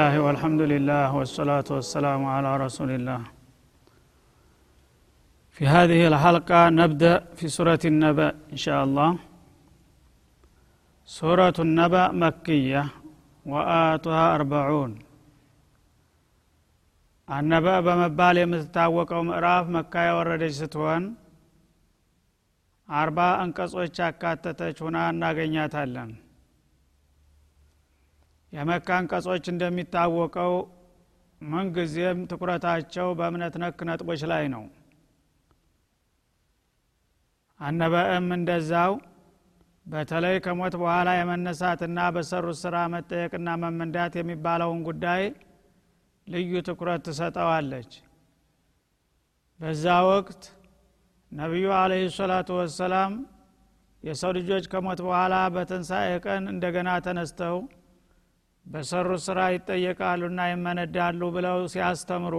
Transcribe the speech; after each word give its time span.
الله 0.00 0.14
والحمد 0.26 0.62
لله 0.72 1.06
والصلاة 1.18 1.68
والسلام 1.76 2.20
على 2.34 2.50
رسول 2.64 2.90
الله 2.98 3.20
في 5.56 5.64
هذه 5.76 6.00
الحلقة 6.10 6.60
نبدأ 6.82 7.14
في 7.36 7.46
سورة 7.56 7.82
النبأ 7.92 8.28
إن 8.54 8.58
شاء 8.64 8.80
الله 8.86 9.10
سورة 11.18 11.56
النبأ 11.66 12.04
مكية 12.24 12.82
وآتها 13.52 14.24
أربعون 14.38 14.92
النبأ 17.28 17.76
በመባል 17.86 18.36
የምትታወቀው 18.40 19.20
ምዕራፍ 19.30 19.64
መካ 19.76 19.94
የወረደች 20.08 20.54
ስትሆን 20.62 21.04
አርባ 22.88 23.18
አንቀጾች 23.42 23.96
ያካተተች 24.04 24.78
ሁና 24.86 24.96
እናገኛታለን 25.14 26.12
የመካ 28.53 28.87
አንቀጾች 28.97 29.45
እንደሚታወቀው 29.51 30.53
ምንጊዜም 31.41 32.19
ትኩረታቸው 32.31 33.07
በእምነት 33.19 33.55
ነክ 33.61 33.79
ነጥቦች 33.89 34.21
ላይ 34.31 34.43
ነው። 34.55 34.63
አነበእም 37.59 38.27
እንደዛው 38.37 38.93
በተለይ 39.85 40.35
ከሞት 40.45 40.75
በኋላ 40.81 41.09
የመነሳትና 41.15 41.99
በሰሩት 42.15 42.57
ስራ 42.61 42.75
መጠየቅና 42.93 43.49
መመንዳት 43.63 44.13
የሚባለውን 44.19 44.79
ጉዳይ 44.87 45.23
ልዩ 46.27 46.51
ትኩረት 46.67 47.01
ትሰጠዋለች። 47.07 47.91
በዛ 49.59 49.85
ወቅት 50.09 50.43
ነቢዩ 51.31 51.67
አለህ 51.79 52.03
ሰላቱ 52.15 52.49
ወሰላም 52.59 53.11
የሰው 54.03 54.31
ልጆች 54.37 54.65
ከሞት 54.71 54.99
በኋላ 55.05 55.35
በትንሣኤ 55.55 56.11
ቀን 56.25 56.43
እንደገና 56.53 56.89
ተነስተው 57.05 57.57
በሰሩት 58.65 59.21
ስራ 59.27 59.39
ይጠየቃሉና 59.53 60.41
ይመነዳሉ 60.51 61.21
ብለው 61.35 61.59
ሲያስተምሩ 61.73 62.35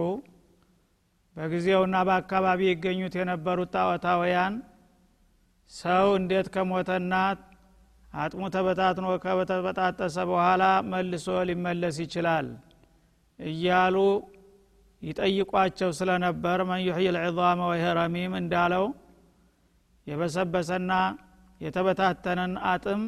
በጊዜውና 1.35 1.95
በአካባቢ 2.07 2.61
ይገኙት 2.69 3.13
የነበሩት 3.19 3.69
ጣዖታውያን 3.75 4.55
ሰው 5.71 6.07
እንዴት 6.19 6.47
ከሞተና 6.55 7.13
አጥሙ 8.13 8.41
ተበታትኖ 8.55 9.05
ከተበጣጠሰ 9.23 10.17
በኋላ 10.31 10.63
መልሶ 10.91 11.27
ሊመለስ 11.49 11.95
ይችላል? 12.03 12.47
እያሉ 13.39 13.95
ይጠይቋቸው 15.01 15.89
ስለነበር 15.99 16.59
መን 16.69 16.81
ዩሕይ 16.87 17.07
ልዕዛመ 17.15 17.59
ወይህ 17.71 17.85
ረሚም 17.99 18.33
እንዳለው 18.41 18.85
የበሰበሰና 20.07 20.91
የተበታተነን 21.61 22.53
አጥም 22.71 23.01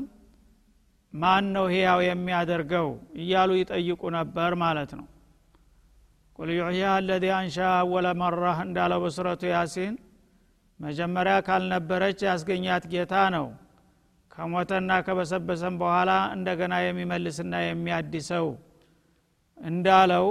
ማን 1.15 1.45
ነው 1.55 1.65
ህያው 1.73 1.99
የሚያደርገው? 2.05 2.87
እያሉ 3.21 3.49
ይጠይቁ 3.59 4.01
ነበር 4.17 4.51
ማለት 4.63 4.91
ነው። 4.99 5.05
ቁል 6.39 6.49
ዩሕያ 6.57 6.85
አለዚ 6.95 7.25
አንሻ 7.35 7.57
አወለ 7.75 8.07
መራህ 8.21 8.57
እንዳለው 8.65 8.99
በሱረቱ 9.03 9.43
ያሲን 9.53 9.93
መጀመሪያ 10.79 11.35
ካልነበረች 11.47 12.19
ያስገኛት 12.27 12.85
ጌታ 12.93 13.13
ነው። 13.35 13.45
ከሞተና 14.31 14.91
ከበሰበሰም 15.05 15.75
በኋላ 15.81 16.11
እንደገና 16.35 16.73
የሚመልስና 16.85 17.53
የሚያድሰው 17.65 18.47
እንዳለው 19.57 20.25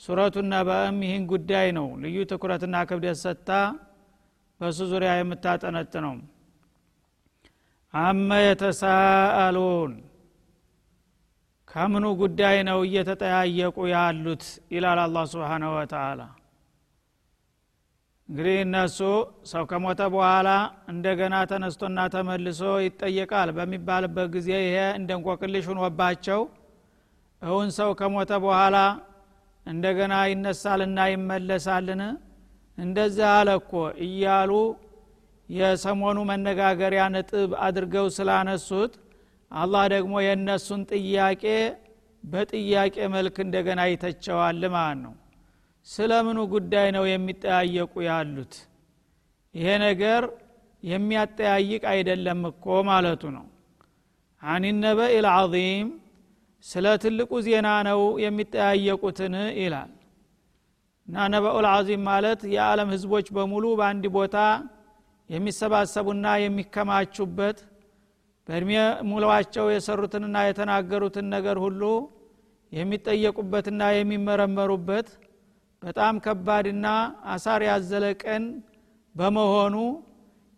ሱረቱ 0.00 0.36
ነበእም 0.52 0.98
ይህን 1.06 1.24
ጉዳይ 1.32 1.68
ነው 1.78 1.86
ልዩ 2.02 2.18
ትኩረትና 2.30 2.76
ክብደት 2.90 3.18
ሰጥታ 3.22 3.50
በእሱ 4.60 4.78
ዙሪያ 4.92 5.10
የምታጠነጥነው 5.18 6.14
አመ 7.94 8.28
የተሳአሉን። 8.42 9.92
ከምኑ 11.70 12.04
ጉዳይ 12.20 12.56
ነው 12.68 12.78
እየተጠያየቁ 12.86 13.76
ያሉት? 13.92 14.44
ይላል 14.74 14.98
አላ 15.04 15.16
ስብሓናሁ 15.32 15.72
ወተላ 15.78 16.20
እንግዲህ 18.28 18.56
እነሱ 18.64 18.98
ሰው 19.52 19.62
ከሞተ 19.70 20.00
በኋላ 20.14 20.48
እንደገና 20.88 21.36
ተነስቶና 21.50 22.00
ተመልሶ 22.14 22.60
ይጠየቃል። 22.84 23.48
በሚባልበት 23.56 24.28
ጊዜ 24.34 24.50
ይሄ 24.64 24.76
እንደ 24.98 25.10
እንቆቅልሽ 25.18 25.64
ሁኖባቸው 25.72 26.40
እውን 27.42 27.68
ሰው 27.78 27.90
ከሞተ 28.00 28.32
በኋላ 28.44 28.76
እንደገና 29.66 30.14
ይነሳልና 30.30 30.98
ይመለሳልን? 31.12 32.02
እንደዚህ 32.78 33.26
አለ 33.32 33.48
እያሉ 34.06 34.52
የሰሞኑ 35.50 36.18
መነጋገሪያ 36.30 37.02
ነጥብ 37.14 37.50
አድርገው 37.66 38.06
ስላነሱት 38.16 38.92
አላህ 39.50 39.84
ደግሞ 39.94 40.14
የእነሱን 40.24 40.82
ጥያቄ 40.92 41.44
በጥያቄ 42.24 42.96
መልክ 43.14 43.36
እንደገና 43.44 43.80
ይተቸዋል 43.90 44.62
ማለት 44.74 44.98
ነው። 45.04 45.14
ስለምኑ 45.88 46.38
ጉዳይ 46.52 46.88
ነው 46.96 47.04
የሚጠያየቁ 47.08 47.94
ያሉት? 48.08 48.52
ይሄ 49.54 49.68
ነገር 49.84 50.22
የሚያጠያይቅ 50.82 51.82
አይደለም 51.92 52.40
እኮ 52.50 52.66
ማለቱ 52.90 53.22
ነው። 53.36 53.46
አን 54.42 54.64
ነበእ 54.82 55.14
ልዓظም 55.24 55.88
ስለ 56.64 56.86
ትልቁ 57.02 57.32
ዜና 57.46 57.68
ነው 57.88 58.00
የሚጠያየቁትን 58.24 59.34
ይላል። 59.60 59.90
እና 61.08 61.26
ነበኡል 61.34 61.66
አዚም 61.70 62.02
ማለት 62.08 62.40
የዓለም 62.54 62.88
ህዝቦች 62.94 63.26
በሙሉ 63.36 63.64
በአንድ 63.78 64.04
ቦታ 64.16 64.36
የሚሰባሰቡና 65.30 66.26
የሚከማቹበት 66.42 67.58
በእድሜ 68.48 68.72
ሙሏቸው 69.10 69.66
የሰሩትንና 69.72 70.36
የተናገሩትን 70.46 71.26
ነገር 71.34 71.56
ሁሉ 71.64 71.82
የሚጠየቁበትና 72.72 73.82
የሚመረመሩበት 73.94 75.08
በጣም 75.82 76.14
ከባድና 76.24 76.86
አሳር 77.34 77.62
ያዘለ 77.68 78.06
ቀን 78.24 78.44
በመሆኑ 79.14 79.76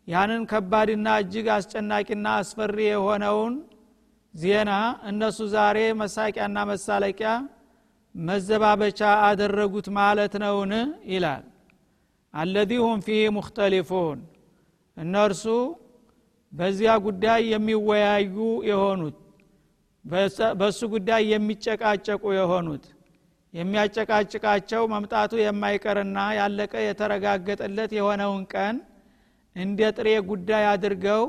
ያንን 0.08 0.42
ከባድና 0.50 1.08
እጅግ 1.22 1.46
አስጨናቂና 1.56 2.28
አስፈሪ 2.40 2.78
የሆነውን 2.86 3.54
ዜና 4.34 4.70
እነሱ 5.10 5.38
ዛሬ 5.54 5.78
መሳቂያና 6.00 6.58
መሳለቂያ 6.70 7.30
መዘባበቻ 8.14 9.00
አደረጉት 9.28 9.86
ማለት 9.98 10.34
ነውን? 10.42 10.72
ይላል። 11.12 11.44
አለዚ 12.34 12.72
ሁም 12.84 13.00
ፊህ 13.06 13.22
ሙክተሊፉን 13.38 14.18
እነርሱ 14.96 15.44
በዚያ 16.52 16.92
ጉዳይ 17.04 17.42
የሚወያዩ 17.52 18.36
የሆኑት 18.70 19.18
በእሱ 20.60 20.80
ጉዳይ 20.94 21.22
የሚጨቃጨቁ 21.32 22.22
የሆኑት 22.36 22.84
የሚያጨቃጭቃቸው 23.54 24.82
መምጣቱ 24.92 25.32
የማይቀርና 25.40 26.18
ያለቀ 26.38 26.74
የተረጋገጠለት 26.84 27.90
የሆነውን 27.98 28.42
ቀን 28.54 28.76
እንደ 29.56 29.80
ጥሬ 29.96 30.08
ጉዳይ 30.30 30.64
አድርገው 30.70 31.22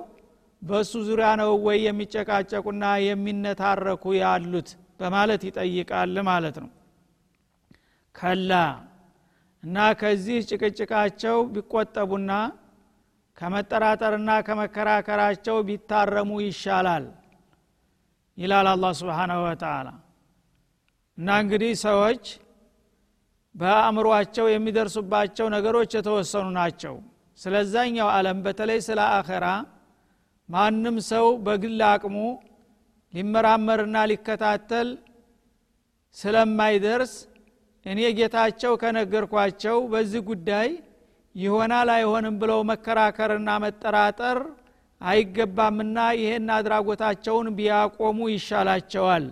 በእሱ 0.61 0.93
ዙሪያ 1.07 1.29
ነው 1.41 1.51
ወይ 1.65 1.77
የሚጨቃጨቁና 1.85 2.83
የሚነታረኩ 3.05 4.03
ያሉት? 4.19 4.69
በማለት 4.99 5.41
ይጠይቃል 5.47 6.15
ማለት 6.27 6.57
ነው። 6.63 6.69
ከላ 8.15 8.51
እና 9.63 9.77
ከዚህ 9.99 10.37
ጭቅጭቃቸው 10.49 11.37
ቢቆጠቡና 11.53 12.31
ከመጠራጠርና 13.43 14.29
ከመከራከራቸው 14.47 15.55
ቢታረሙ 15.67 16.29
ይሻላል 16.43 17.05
ይላል 18.37 18.67
አላ 18.71 18.91
ስብሓናሁ 18.99 19.39
ወተላ 19.45 19.87
እና 21.17 21.27
እንግዲህ 21.41 21.73
ሰዎች 21.83 22.23
በአእምሯቸው 23.55 24.45
የሚደርሱባቸው 24.51 25.47
ነገሮች 25.55 25.91
የተወሰኑ 25.97 26.47
ናቸው። 26.57 26.95
ስለዛኛው 27.39 28.09
አለም 28.13 28.39
በተለይ 28.45 28.79
ስለ 28.87 28.99
አኸራ 29.17 29.45
ማንም 30.49 30.97
ሰው 31.11 31.27
በግል 31.45 31.83
አቅሙ 31.89 32.15
ሊመራመርና 33.13 34.05
ሊከታተል 34.11 34.89
ስለማይደርስ 36.17 37.13
እኔ 37.85 37.99
ጌታቸው 38.19 38.73
ከነገርኳቸው 38.81 39.77
በዚህ 39.93 40.23
ጉዳይ 40.29 40.69
ይሆናል 41.35 41.89
አይሆንም 41.93 42.35
ብለው 42.41 42.59
መከራከርና 42.69 43.49
መጠራጠር 43.63 44.39
አይገባምና 45.01 45.99
ይህን 46.19 46.49
አድራጎታቸውን 46.57 47.47
ቢያቆሙ 47.57 48.19
ይሻላቸዋል 48.33 49.25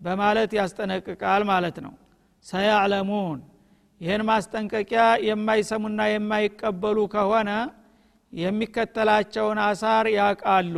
በማለት 0.00 0.52
ያስጠነቅቃል 0.58 1.42
ማለት 1.50 1.76
ነው። 1.84 1.92
ሰያዕለሙን። 2.46 3.38
ይህን 4.00 4.22
ማስጠንቀቂያ 4.28 5.02
የማይሰሙና 5.26 6.00
የማይቀበሉ 6.10 6.98
ከሆነ 7.14 7.50
የሚከተላቸውን 8.32 9.58
አሳር 9.66 10.06
ያቃሉ። 10.16 10.76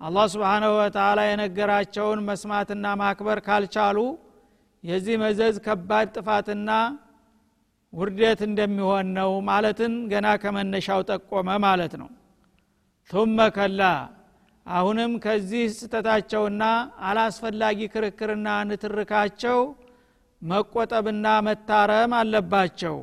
አላህ 0.00 0.26
ስብሓናሁ 0.32 0.72
ወተላ 0.78 1.20
የነገራቸውን 1.28 2.20
መስማትና 2.28 2.86
ማክበር 3.00 3.38
ካልቻሉ 3.46 3.98
የዚህ 4.84 5.16
መዘዝ 5.22 5.56
ከባድ 5.66 6.08
ጥፋትና 6.16 6.70
ውርደት 7.92 8.40
እንደሚሆን 8.46 9.06
ነው 9.16 9.30
ማለትን 9.48 9.94
ገና 10.12 10.28
ከመነሻው 10.42 11.00
ጠቆመ 11.10 11.48
ማለት 11.64 11.94
ነው። 12.00 12.08
ቱመ 13.10 13.38
ከላ 13.56 13.82
አሁንም 14.66 15.12
ከዚህ 15.24 15.64
ስተታቸውና 15.76 16.64
አላስፈላጊ 17.08 17.88
ክርክርና 17.94 18.48
ንትርካቸው 18.68 19.58
መቆጠብና 20.42 21.26
መታረም 21.46 22.12
አለባቸው። 22.20 22.96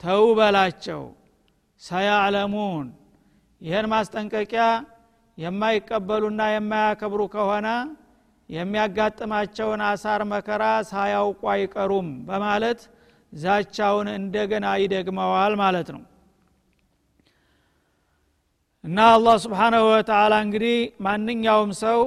ተው 0.00 0.24
በላቸው። 0.38 1.02
ሰያዕለሙን 1.82 2.86
ይህን 3.60 3.86
ማስጠንቀቂያ 3.92 4.64
የማይቀበሉና 5.38 6.42
የማያከብሩ 6.50 7.22
ከሆነ 7.34 7.68
የሚያጋጥማቸውን 8.50 9.80
አሳር 9.86 10.22
መከራ 10.32 10.64
ሳያውቁ 10.90 11.42
አይቀሩም 11.54 12.08
በማለት 12.28 12.80
ዛቻውን 13.36 14.08
እንደገና 14.14 14.66
ይደግመዋል 14.82 15.54
ማለት 15.62 15.88
ነው። 15.94 16.02
እና 18.84 18.98
አላህ 19.14 19.36
ስብሓናሁ 19.44 19.84
ወተላ 19.90 20.34
እንግዲህ 20.44 20.76
ማንኛውም 21.06 21.70
ሰው 21.82 22.00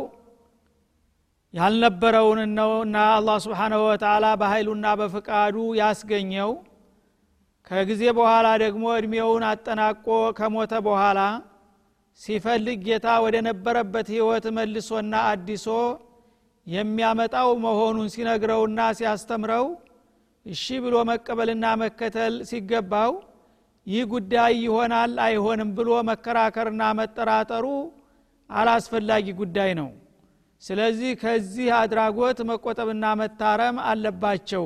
ያልነበረውን 1.54 2.40
ነው 2.58 2.72
እና 2.86 2.98
አላህ 3.16 3.38
ስብሓናሁ 3.46 3.82
ወተላ 3.88 4.26
በኃይሉና 4.42 4.88
በፍቃዱ 5.00 5.56
ያስገኘው 5.80 6.52
ከጊዜ 7.72 8.04
በኋላ 8.18 8.48
ደግሞ 8.64 8.86
እድሜውን 9.00 9.44
አጠናቆ 9.50 10.06
ከሞተ 10.38 10.74
በኋላ 10.88 11.20
ሲፈልግ 12.20 12.80
ጌታ 12.88 13.08
ወደ 13.26 13.36
ነበረበት 13.48 14.08
ህይወት 14.14 14.46
መልሶና 14.56 15.16
አዲሶ 15.30 15.68
የሚያመጣው 16.68 17.50
መሆኑን 17.66 18.10
ሲነግረውና 18.16 18.80
ሲያስተምረው 18.98 19.66
እሺ 20.50 20.66
ብሎ 20.84 20.96
መቀበልና 21.10 21.66
መከተል 21.82 22.36
ሲገባው 22.50 23.12
ይህ 23.88 24.04
ጉዳይ 24.12 24.54
ይሆናል 24.64 25.14
አይሆንም 25.26 25.70
ብሎ 25.78 25.90
መከራከርና 26.10 26.84
መጠራጠሩ 27.00 27.66
አላስፈላጊ 28.50 29.26
ጉዳይ 29.40 29.72
ነው። 29.80 29.90
ስለዚህ 30.64 31.12
ከዚህ 31.22 31.68
አድራጎት 31.80 32.40
መቆጠብና 32.50 33.06
መታረም 33.22 33.78
አለባቸው 33.90 34.66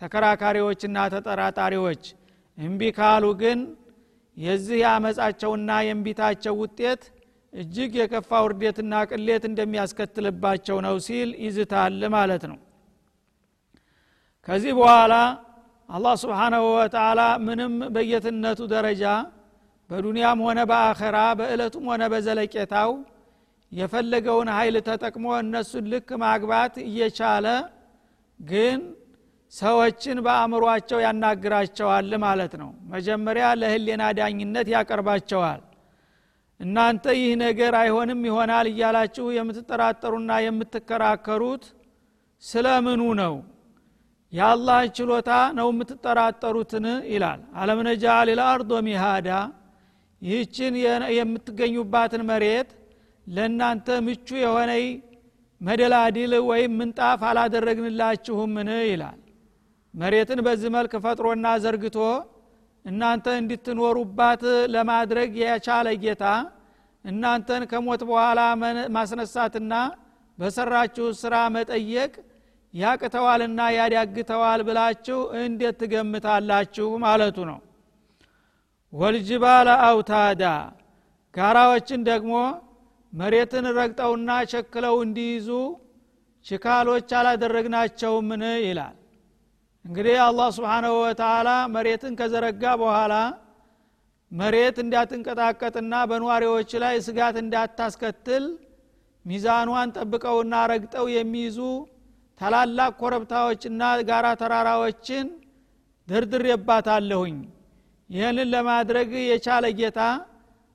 ተከራካሪዎችና 0.00 0.96
ተጠራጣሪዎች። 1.14 2.02
እምቢ 2.58 2.80
ካሉ 2.98 3.24
ግን 3.42 3.58
የዚህ 4.36 4.78
የአመፃቸውና 4.82 5.70
የእንቢታቸው 5.84 6.54
ውጤት 6.62 7.02
እጅግ 7.52 7.92
የከፋ 8.00 8.40
ውርዴትና 8.44 8.94
ቅሌት 9.10 9.44
እንደሚያስከትልባቸው 9.50 10.78
ነው 10.86 10.96
ሲል 11.06 11.30
ይዝታል 11.44 12.00
ማለት 12.16 12.42
ነው 12.50 12.58
ከዚህ 14.48 14.72
በኋላ 14.78 15.14
አላህ 15.88 16.14
ስብሓናሁ 16.22 16.64
ወተላ 16.74 17.20
ምንም 17.46 17.74
በየትነቱ 17.94 18.60
ደረጃ 18.72 19.04
በዱንያም 19.90 20.38
ሆነ 20.46 20.60
በአኸራ 20.70 21.18
በእለቱም 21.38 21.84
ሆነ 21.90 22.02
በዘለቄታው 22.12 22.90
የፈለገውን 23.72 24.48
ኃይል 24.56 24.76
ተጠቅሞ 24.88 25.26
እነሱን 25.40 25.86
ልክ 25.92 26.08
ማግባት 26.22 26.74
እየቻለ 26.84 27.46
ግን 28.40 28.80
ሰዎችን 29.52 30.18
በአእምሯቸው 30.26 30.98
ያናግራቸዋል 31.04 32.10
ማለት 32.24 32.52
ነው። 32.62 32.70
መጀመሪያ 32.92 33.46
ለህሌና 33.60 34.04
ዳኝነት 34.18 34.68
ያቀርባቸዋል። 34.74 35.60
እናንተ 36.60 37.04
ይህ 37.18 37.32
ነገር 37.44 37.72
አይሆንም 37.80 38.20
ይሆናል 38.28 38.66
እያላችሁ 38.72 39.26
የምትጠራጠሩና 39.36 40.32
የምትከራከሩት 40.46 41.64
ስለምኑ 42.42 43.02
ነው 43.22 43.34
የአላህ 44.36 44.78
ችሎታ 44.96 45.30
ነው 45.58 45.68
የምትጠራጠሩትን 45.72 46.86
ይላል። 47.12 47.40
አለምነጃል 47.60 48.28
ልአርዶ 48.32 48.72
ሚሃዳ 48.86 49.28
ይህችን 50.22 50.74
የምትገኙባትን 51.16 52.22
መሬት 52.30 52.70
ለእናንተ 53.26 53.88
ምቹ 54.06 54.28
የሆነ 54.42 54.72
መደላድል 55.60 56.32
ወይም 56.48 56.72
ምንጣፍ 56.78 57.20
አላደረግንላችሁምን? 57.28 58.68
ይላል። 58.90 59.18
መሬትን 59.94 60.40
በዚህ 60.46 60.70
መልክ 60.76 60.92
ፈጥሮና 61.04 61.46
ዘርግቶ 61.64 61.98
እናንተ 62.84 63.26
እንድትኖሩባት 63.40 64.42
ለማድረግ 64.74 65.30
የቻለ 65.42 65.88
ጌታ 66.02 66.24
እናንተን 67.04 67.62
ከሞት 67.70 68.02
በኋላ 68.08 68.40
ማስነሳትና 68.96 69.74
በሰራችሁ 70.38 71.06
ስራ 71.20 71.34
መጠየቅ 71.56 72.12
ያቅተዋልና 72.76 73.60
ያዳግተዋል 73.76 74.60
ብላችሁ 74.68 75.18
እንዴት 75.40 75.76
ትገምታላችሁ 75.80 76.88
ማለቱ 77.04 77.36
ነው። 77.50 77.58
ወልጅባለ 78.92 79.68
አውታዳ 79.86 80.42
ጋራዎችን 81.34 82.00
ደግሞ 82.10 82.34
መሬትን 83.12 83.66
ረግጠውና 83.78 84.30
ሸክለው 84.52 84.94
እንዲይዙ 85.04 85.48
ችካሎች 86.46 87.08
አላደረግናቸውምን? 87.18 88.42
ይላል። 88.66 88.96
እንግዲህ 89.84 90.16
አላህ 90.26 90.48
ስብሓናሁ 90.56 90.94
ወተላ 91.02 91.48
መሬትን 91.74 92.14
ከዘረጋ 92.20 92.64
በኋላ 92.82 93.14
መሬት 94.32 94.76
እንዳትንቀጣቀጥና 94.84 95.94
በነዋሪዎች 96.10 96.70
ላይ 96.82 96.96
ስጋት 97.06 97.36
እንዳታስከትል 97.42 98.44
ሚዛኗን 99.24 99.92
ጠብቀውና 99.96 100.54
ረግጠው 100.72 101.06
የሚይዙ 101.14 101.58
ታላላቅ 102.40 102.90
ኮረብታዎችና 103.00 103.82
ጋራ 104.08 104.26
ተራራዎችን 104.40 105.26
ደርድሬባታለሁኝ። 106.08 107.36
ይህንን 108.10 108.48
ለማድረግ 108.54 109.10
የቻለ 109.30 109.66
ጌታ 109.78 110.00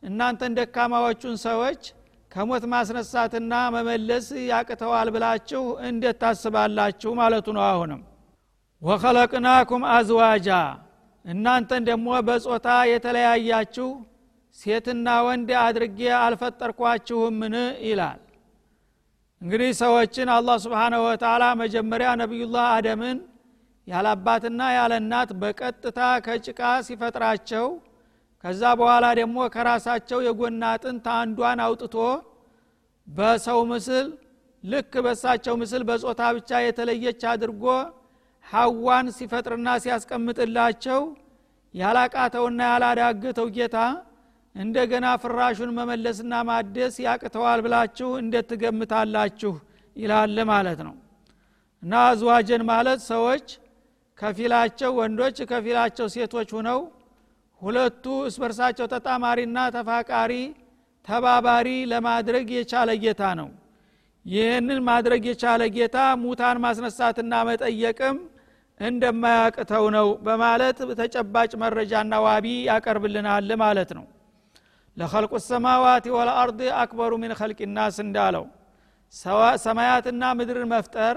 እናንተን 0.04 0.56
ደካማዎቹን 0.58 1.36
ሰዎች 1.44 1.82
ከሞት 2.32 2.64
ማስነሳትና 2.74 3.54
መመለስ 3.76 4.28
ያቅተዋል 4.50 5.10
ብላችሁ 5.16 5.64
እንዴት 5.88 6.18
ታስባላችሁ 6.22 7.12
ማለቱ 7.20 7.48
ነው 7.58 7.64
አሁንም። 7.70 8.02
ወኸለቅናኩም 8.82 9.84
አዝዋጃ 9.96 10.50
እናንተን 11.26 11.84
ደግሞ 11.90 12.08
በጾታ 12.28 12.68
የተለያያችሁ 12.92 13.90
ሴትና 14.58 15.08
ወንድ 15.28 15.50
አድርጌ 15.64 16.00
አልፈጠርኳችሁምን? 16.22 17.56
ይላል 17.86 18.20
እንግዲህ 19.42 19.70
ሰዎችን 19.80 20.30
አላህ 20.34 20.58
ስብሓነሁ 20.66 21.02
ወተላ 21.06 21.44
መጀመሪያ 21.62 22.10
ነቢዩላህ 22.22 22.66
አደምን 22.74 23.18
ያለ 23.88 24.08
አባትና 24.16 24.62
ያለ 24.76 24.94
እናት 25.02 25.30
በቀጥታ 25.42 26.00
ከጭቃ 26.26 26.60
ሲፈጥራቸው 26.88 27.66
ከዛ 28.44 28.62
በኋላ 28.80 29.06
ደግሞ 29.20 29.38
ከራሳቸው 29.56 30.20
የጎና 30.28 30.64
አጥንት 30.76 31.08
አንዷን 31.16 31.60
አውጥቶ 31.66 31.96
በሰው 33.08 33.60
ምስል 33.72 34.08
ልክ 34.64 34.94
በሳቸው 35.06 35.56
ምስል 35.62 35.84
በጾታ 35.90 36.22
ብቻ 36.38 36.62
የተለየች 36.66 37.22
አድርጎ 37.32 37.66
ሐዋን 38.46 39.08
ሲፈጥርና 39.18 39.70
ሲያስቀምጥላቸው 39.84 41.02
ያላቃተውና 41.74 42.62
ያላዳገተው 42.72 43.50
ጌታ 43.58 43.78
እንደገና 44.56 45.08
ፍራሹን 45.24 45.70
መመለስና 45.78 46.34
ማደስ 46.48 46.96
ያቅተዋል 47.06 47.60
ብላችሁ 47.66 48.10
እንዴት 48.22 48.48
ትገምታላችሁ 48.52 49.54
ይላል 49.96 50.38
ማለት 50.52 50.80
ነው። 50.88 50.96
እና 51.84 51.94
አዝዋጀን 52.08 52.64
ማለት 52.72 53.00
ሰዎች 53.12 53.46
ከፊላቸው 54.18 54.92
ወንዶች 55.00 55.38
ከፊላቸው 55.52 56.08
ሴቶች 56.16 56.50
ሁነው 56.58 56.80
ሁለቱ 57.62 58.06
እስበርሳቸው 58.28 58.86
ተጣማሪና 58.94 59.58
ተፋቃሪ 59.76 60.34
ተባባሪ 61.08 61.68
ለማድረግ 61.92 62.48
የቻለ 62.58 62.92
ጌታ 63.04 63.24
ነው። 63.40 63.50
ይህንን 64.26 64.80
ማድረግ 64.88 65.24
የቻለ 65.30 65.62
ጌታ 65.76 65.98
ሙታን 66.24 66.58
ማስነሳትና 66.66 67.34
መጠየቅም 67.50 68.18
እንደማያቅተው 68.80 69.86
ነው 69.96 70.08
በማለት 70.28 70.78
ተጨባጭ 71.00 71.52
መረጃና 71.64 72.14
ዋቢ 72.26 72.48
ያቀርብልናል 72.70 73.50
ማለት 73.64 73.92
ነው 73.98 74.06
ለኸልቁ 74.98 75.34
ሰማዋት 75.46 76.06
ወለአርድ 76.16 76.60
አክበሩ 76.80 77.12
ሚን 77.22 77.34
ኸልቅ 77.40 77.60
ናስ 77.76 77.98
እንዳለው። 78.06 78.46
ሰማያትና 79.66 80.24
ምድርን 80.40 80.68
መፍጠር 80.74 81.16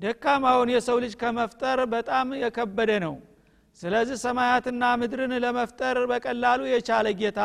ደካማውን 0.00 0.70
የሰው 0.74 0.96
ልጅ 1.04 1.12
ከመፍጠር 1.20 1.78
በጣም 1.92 2.28
የከበደ 2.42 2.90
ነው። 3.04 3.14
ስለዚህ 3.80 4.16
ሰማያትና 4.24 4.82
ምድርን 5.00 5.32
ለመፍጠር 5.44 5.98
በቀላሉ 6.10 6.60
የቻለ 6.70 7.08
ጌታ 7.20 7.40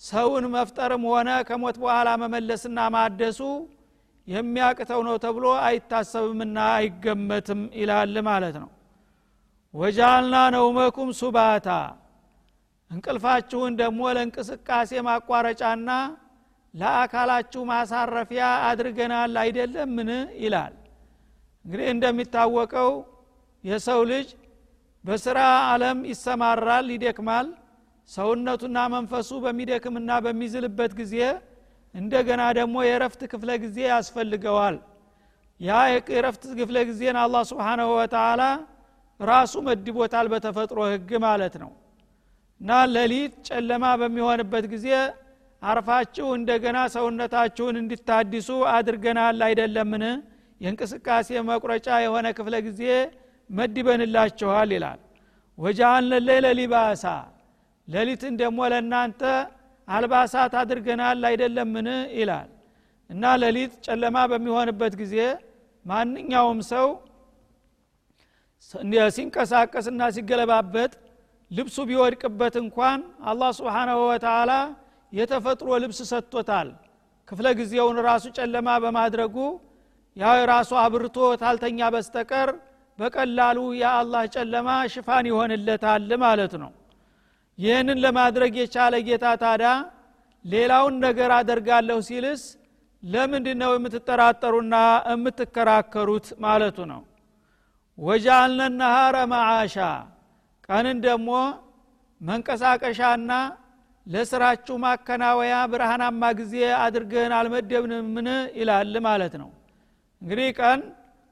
ሰውን 0.00 0.44
መፍጠርም 0.54 1.02
ሆነ 1.10 1.30
ከሞት 1.48 1.76
በኋላ 1.82 2.08
መመለስና 2.22 2.78
ማደሱ 2.94 3.40
የሚያቅተው 4.28 5.00
ነው 5.08 5.16
ተብሎ 5.24 5.46
አይታሰብምና 5.64 6.58
አይገመትም 6.76 7.60
ይላል 7.80 8.14
ማለት 8.28 8.56
ነው። 8.62 8.70
ወጃልና 9.74 10.36
ነውመኩም 10.54 11.10
ሱባታ 11.20 11.68
እንቅልፋችሁን 12.94 13.72
ደግሞ 13.80 14.00
ለእንቅስቃሴ 14.16 14.90
ማቋረጫና 15.06 15.90
ለአካላችሁ 16.74 17.62
ማሳረፊያ 17.70 18.44
አድርገናል 18.68 19.34
አይደለምን? 19.42 20.10
ይላል። 20.42 20.74
እንግዲህ 21.64 21.86
እንደሚታወቀው 21.94 22.90
የሰው 23.64 24.00
ልጅ 24.10 24.28
በስራ 25.04 25.38
አለም 25.70 25.98
ይሰማራል 26.10 26.86
ይደክማል። 26.94 27.46
ሰውነቱና 28.08 28.78
መንፈሱ 28.94 29.30
በሚደክምና 29.44 30.10
በሚዝልበት 30.24 30.92
ጊዜ 31.00 31.14
እንደገና 31.94 32.42
ደግሞ 32.58 32.76
የረፍት 32.86 33.22
ክፍለ 33.32 33.50
ጊዜ 33.64 33.78
ያስፈልገዋል። 33.90 34.76
ያ 35.60 35.72
የረፍት 36.14 36.44
ክፍለ 36.58 36.76
ጊዜን 36.88 37.16
አላህ 37.22 37.42
ስብሓናሁ 37.50 37.88
ወተላ 37.98 38.42
ራሱ 39.20 39.54
መድቦታል 39.68 40.26
በተፈጥሮ 40.32 40.78
ህግ 40.92 41.10
ማለት 41.24 41.54
ነው 41.62 41.70
እና 42.64 42.74
ሌሊት 42.92 43.32
ጨለማ 43.48 43.84
በሚሆንበት 44.00 44.66
ጊዜ 44.72 44.86
አርፋችሁ 45.62 46.26
እንደገና 46.36 46.78
ሰውነታችሁን 46.94 47.76
እንዲታድሱ 47.80 48.48
አድርገናል 48.72 49.40
አይደለምን? 49.46 50.04
የእንቅስቃሴ 50.60 51.28
መቁረጫ 51.48 51.88
የሆነ 52.04 52.26
ክፍለ 52.38 52.54
ጊዜ 52.66 52.82
መድበንላችኋል 53.50 54.70
ይላል። 54.76 55.00
ወጃአልነ 55.58 56.12
ሌለ 56.28 56.46
ሊባሳ 56.58 57.04
ሌሊትን 57.88 58.34
ደግሞ 58.42 58.58
ለእናንተ 58.72 59.22
አልባሳት 59.88 60.54
አድርገናል 60.62 61.22
አይደለምን? 61.30 61.88
ይላል። 62.20 62.48
እና 63.10 63.34
ሌሊት 63.42 63.72
ጨለማ 63.86 64.16
በሚሆንበት 64.32 64.94
ጊዜ 65.02 65.16
ማንኛውም 65.84 66.60
ሰው 66.72 66.88
ሲንቀሳቀስና 69.16 70.02
ሲገለባበጥ 70.16 70.92
ልብሱ 71.50 71.76
ቢወድቅበት 71.88 72.54
እንኳን 72.60 73.00
አላህ 73.30 73.50
ስብሓናሁ 73.58 73.98
ወተላ 74.10 74.52
የተፈጥሮ 75.12 75.68
ልብስ 75.82 75.98
ሰጥቶታል። 76.10 76.68
ክፍለ 77.28 77.46
ጊዜውን 77.58 77.98
ራሱ 78.06 78.24
ጨለማ 78.38 78.68
በማድረጉ 78.84 79.36
ያው 80.16 80.38
ራሱ 80.50 80.70
አብርቶ 80.82 81.16
ታልተኛ 81.42 81.80
በስተቀር 81.94 82.50
በቀላሉ 82.98 83.58
የአላህ 83.80 84.24
ጨለማ 84.34 84.68
ሽፋን 84.92 85.24
ይሆንለታል 85.30 86.10
ማለት 86.24 86.52
ነው። 86.62 86.72
ይህንን 87.58 87.98
ለማድረግ 88.04 88.52
የቻለ 88.60 88.94
ጌታ 89.08 89.26
ታዳ 89.42 89.64
ሌላውን 90.44 90.94
ነገር 91.06 91.30
አደርጋለሁ 91.36 91.98
ሲልስ 92.08 92.42
ለምንድ 93.02 93.46
ነው 93.62 93.72
የምትጠራጠሩና 93.76 94.74
የምትከራከሩት 95.12 96.26
ማለቱ 96.44 96.78
ነው። 96.92 97.02
ወጃአልነ 97.98 98.60
ነሃረ 98.80 99.16
መዓሻ 99.32 99.76
ቀንን 100.68 100.98
ደግሞ 101.06 101.30
መንቀሳቀሻና 102.20 103.32
ለስራችሁ 104.06 104.76
ማከናወያ 104.84 105.54
ብርሃናማ 105.72 106.22
ጊዜ 106.38 106.54
አድርገን 106.84 107.32
አልመደብንምን? 107.38 108.28
ይላል 108.58 108.94
ማለት 109.06 109.34
ነው። 109.42 109.50
እንግዲህ 110.22 110.48
ቀን 110.58 110.80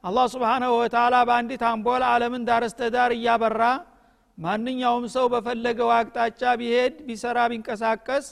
አላህ 0.03 0.25
ስብሓናሁ 0.33 0.71
ወተላ 0.79 1.15
በአንዲት 1.27 1.63
አምቦል 1.69 2.03
አለምን 2.09 2.45
ዳረስተዳር 2.49 3.11
እያበራ 3.17 3.61
ማንኛውም 4.37 5.05
ሰው 5.15 5.25
በፈለገው 5.33 5.89
አቅጣጫ 5.97 6.41
ቢሄድ 6.59 6.95
ቢሰራ 7.07 7.39
ቢንቀሳቀስ 7.51 8.25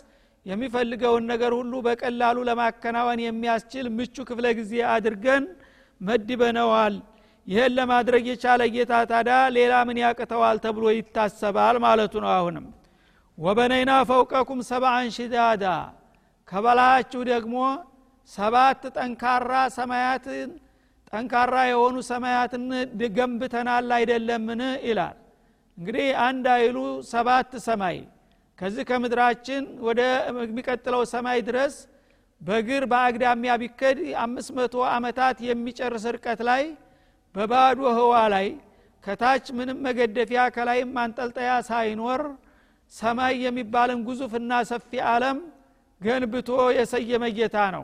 የሚፈልገውን 0.45 1.25
ነገር 1.31 1.51
ሁሉ 1.59 1.73
በቀላሉ 1.87 2.37
ለማከናወን 2.49 3.19
የሚያስችል 3.25 3.87
ምቹ 3.97 4.15
ክፍለ 4.29 4.47
ጊዜ 4.59 4.73
አድርገን 4.93 5.43
መድበነዋል 6.01 6.95
ይህን 7.47 7.73
ለማድረግ 7.77 8.23
የቻለ 8.29 8.61
ጌታ 8.73 8.93
ታዳ 9.11 9.29
ሌላ 9.55 9.73
ምን 9.87 9.97
ያቅተዋል 10.03 10.57
ተብሎ 10.65 10.85
ይታሰባል 10.95 11.75
ማለቱ 11.85 12.13
ነው 12.23 12.31
አሁንም። 12.35 12.65
ወበነይና 13.37 13.91
ፈውቀኩም 14.09 14.59
ሰብአን 14.69 15.07
ሽዳዳ 15.15 15.65
ከበላያችሁ 16.49 17.21
ደግሞ 17.31 17.55
ሰባት 18.31 18.81
ጠንካራ 18.97 19.51
ሰማያትን 19.77 20.49
ጠንካራ 21.13 21.55
የሆኑ 21.69 21.95
ሰማያትን 22.09 22.65
ገንብተናል 23.17 23.89
አይደለምን? 23.97 24.61
ይላል። 24.87 25.17
እንግዲህ 25.77 26.07
አንድ 26.25 26.45
አይሉ 26.55 26.77
ሰባት 27.11 27.51
ሰማይ 27.67 27.97
ከዚህ 28.59 28.83
ከምድራችን 28.89 29.63
ወደ 29.87 30.01
የሚቀጥለው 30.43 31.01
ሰማይ 31.13 31.39
ድረስ 31.47 31.75
በእግር 32.41 32.83
በአግዳሚያ 32.91 33.51
ቢከድ 33.61 33.99
አምስት 34.23 34.49
መቶ 34.57 34.75
አመታት 34.95 35.37
የሚጨርስ 35.47 36.05
ርቀት 36.15 36.39
ላይ 36.49 36.63
በባዶ 37.35 37.79
ህዋ 37.97 38.13
ላይ 38.33 38.47
ከታች 39.03 39.45
ምንም 39.57 39.77
መገደፊያ 39.85 40.41
ከላይም 40.55 40.89
ማንጠልጠያ 40.97 41.51
ሳይኖር 41.69 42.21
ሰማይ 42.93 43.33
የሚባልን 43.45 43.99
ግዙፍና 44.07 44.53
ሰፊ 44.71 44.99
አለም 45.11 45.37
ገንብቶ 46.01 46.49
የሰየመ 46.77 47.23
ጌታ 47.37 47.57
ነው። 47.75 47.83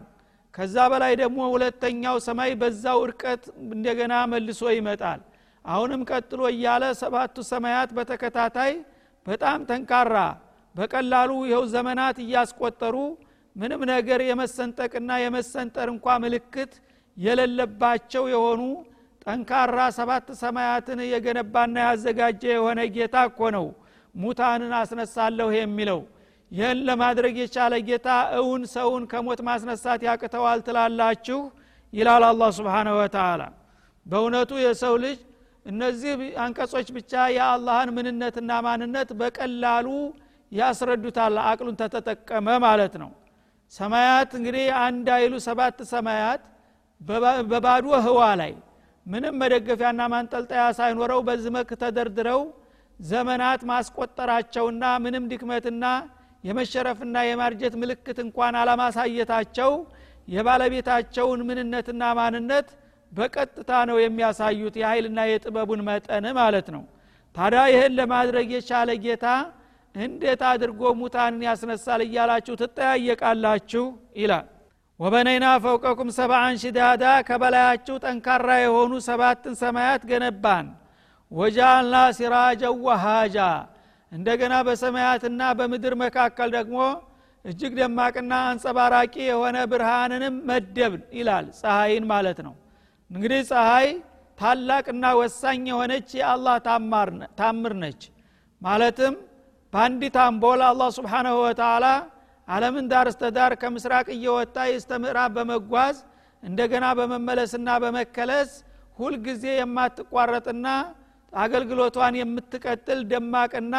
ከዛ 0.54 0.76
በላይ 0.92 1.14
ደግሞ 1.22 1.40
ሁለተኛው 1.54 2.16
ሰማይ 2.28 2.52
በዛው 2.62 3.00
እርቀት 3.06 3.44
እንደገና 3.68 4.14
መልሶ 4.32 4.62
ይመጣል። 4.78 5.20
አሁንም 5.66 6.02
ቀጥሎ 6.10 6.42
እያለ 6.54 6.84
ሰባቱ 7.02 7.36
ሰማያት 7.52 7.90
በተከታታይ 7.98 8.74
በጣም 9.26 9.60
ጠንካራ 9.70 10.18
በቀላሉ 10.76 11.32
ይኸው 11.46 11.64
ዘመናት 11.74 12.18
እያስቆጠሩ 12.26 12.96
ምንም 13.56 13.82
ነገር 13.92 14.20
የመሰንጠቅና 14.30 15.12
የመሰንጠር 15.24 15.88
እንኳ 15.94 16.08
ምልክት 16.24 16.74
የሌለባቸው 17.18 18.24
የሆኑ 18.34 18.62
ጠንካራ 19.28 19.80
ሰባት 19.96 20.28
ሰማያትን 20.42 21.00
የገነባና 21.08 21.76
ያዘጋጀ 21.88 22.44
የሆነ 22.52 22.80
ጌታ 22.96 23.16
እኮ 23.30 23.50
ነው። 23.56 23.66
ሙታንን 24.16 24.74
አስነሳለሁ 24.78 25.48
የሚለው 25.56 26.00
ይህን 26.52 26.80
ለማድረግ 26.88 27.36
የቻለ 27.42 27.74
ጌታ 27.88 28.10
እውን 28.38 28.62
ሰውን 28.74 29.04
ከሞት 29.12 29.40
ማስነሳት 29.48 30.02
ያቅተዋል 30.08 30.60
ትላላችሁ? 30.68 31.40
ይላል 31.94 32.24
አላህ 32.30 32.50
ስብሓነ 32.58 32.88
ወተላ 33.00 33.42
በእውነቱ 34.06 34.52
የሰው 34.64 34.96
ልጅ 35.04 35.20
እነዚህ 35.66 36.14
አንቀጾች 36.44 36.88
ብቻ 36.98 37.14
የአላህን 37.38 37.90
ምንነትና 37.98 38.52
ማንነት 38.66 39.10
በቀላሉ 39.20 39.88
ያስረዱታል 40.52 41.36
አቅሉን 41.50 41.78
ተተጠቀመ 41.82 42.48
ማለት 42.66 42.94
ነው። 43.02 43.12
ሰማያት 43.74 44.32
እንግዲህ 44.40 44.66
አንድ 44.84 45.08
አይሉ 45.18 45.34
ሰባት 45.48 45.80
ሰማያት 45.92 46.42
በባዶ 47.52 47.88
ህዋ 48.06 48.22
ላይ 48.42 48.54
ምንም 49.08 49.36
መደገፊያና 49.42 50.02
ማንጠልጠያ 50.14 50.64
ሳይኖረው 50.78 51.20
በዚህ 51.28 51.52
መልክ 51.56 51.70
ተደርድረው 51.82 52.42
ዘመናት 53.00 53.62
ማስቆጠራቸውና 53.70 54.84
ምንም 55.04 55.28
ድክመትና 55.32 55.86
የመሸረፍና 56.44 57.18
የማርጀት 57.28 57.74
ምልክት 57.82 58.18
እንኳን 58.26 58.56
አለማሳየታቸው 58.62 59.72
የባለቤታቸውን 60.28 61.42
ምንነትና 61.50 62.04
ማንነት 62.20 62.68
በቀጥታ 63.12 63.72
ነው 63.90 63.98
የሚያሳዩት 64.02 64.76
የኃይልና 64.82 65.20
የጥበቡን 65.30 65.82
መጠን 65.90 66.26
ማለት 66.40 66.68
ነው። 66.76 66.84
ታዲያ 67.36 67.62
ይህን 67.72 67.94
ለማድረግ 68.00 68.48
የቻለ 68.56 68.90
ጌታ 69.06 69.26
እንዴት 69.96 70.42
አድርጎ 70.50 70.82
ሙታንን 71.00 71.44
ያስነሳል 71.48 72.02
እያላችሁ 72.06 72.56
ትጠያየቃላችሁ? 72.62 73.84
ይላል 74.22 74.46
ወበነይና 75.00 75.48
ፈውቀኩም 75.64 76.10
ሰብአን 76.16 76.56
ሽዳዳ 76.62 77.04
ከበላያችሁ 77.28 77.96
ጠንካራ 78.04 78.50
የሆኑ 78.62 78.94
ሰባትን 79.08 79.54
ሰማያት 79.60 80.04
ገነባን። 80.10 80.68
ወጃልና 81.32 81.96
ሲራጀ 82.18 82.64
ወሃጃ 82.86 83.38
እንደገና 84.12 84.56
በሰማያትና 84.68 85.42
በምድር 85.60 85.94
መካከል 86.04 86.50
ደግሞ 86.58 86.80
እጅግ 87.46 87.74
ደማቅና 87.80 88.34
አንጸባራቂ 88.50 89.16
የሆነ 89.28 89.58
ብርሃንንም 89.72 90.36
መደብን 90.50 91.04
ይላል 91.18 91.46
ፀሐይን 91.60 92.06
ማለት 92.12 92.40
ነው። 92.48 92.54
እንግዲህ 93.12 93.42
ፀሐይ 93.52 93.88
ታላቅና 94.38 95.06
ወሳኝ 95.20 95.62
የሆነች 95.72 96.10
የአላህ 96.20 96.56
ታምር 97.40 97.74
ነች። 97.84 98.02
ማለትም 98.62 99.14
በአንዲት 99.74 100.18
አምቦል 100.24 100.62
አላህ 100.68 100.90
ስብሓናሁ 100.98 101.36
ወተላ 101.46 101.86
አለምን 102.48 102.86
ዳር 102.92 103.08
እስተዳር 103.12 103.54
ከምስራቅ 103.62 104.08
እየወጣ 104.16 104.58
እስተ 104.74 104.92
ምዕራብ 105.04 105.32
በመጓዝ 105.38 105.98
እንደገና 106.44 106.86
በመመለስና 107.00 107.70
በመከለስ 107.84 108.52
ሁልጊዜ 109.00 109.44
የማትቋረጥና 109.58 110.68
አገልግሎቷን 111.34 112.16
የምትቀጥል 112.20 113.00
ደማቅና 113.12 113.76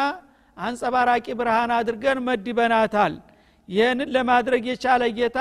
አንጸባራቂ 0.56 1.26
ብርሃን 1.38 1.72
አድርገን 1.76 2.18
መድበናታል። 2.28 3.14
ይህንን 3.68 4.10
ለማድረግ 4.16 4.62
የቻለ 4.70 5.02
ጌታ 5.18 5.38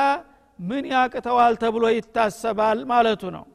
ምን 0.60 0.86
ያቅተዋል 0.93 1.53
ተብሎ 1.62 1.86
ይታሰባል 1.96 2.79
ማለቱ 2.91 3.24
ነው። 3.36 3.46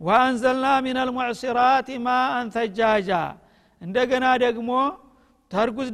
ወአንዘልና 0.00 0.66
ሚን 0.84 0.96
አልሙዕሲራት 1.02 1.88
ማአን 2.06 2.48
ተጃጃ 2.54 3.10
እንደገና 3.82 4.26
ደግሞ 4.44 4.70
ተርጉዝ 5.52 5.88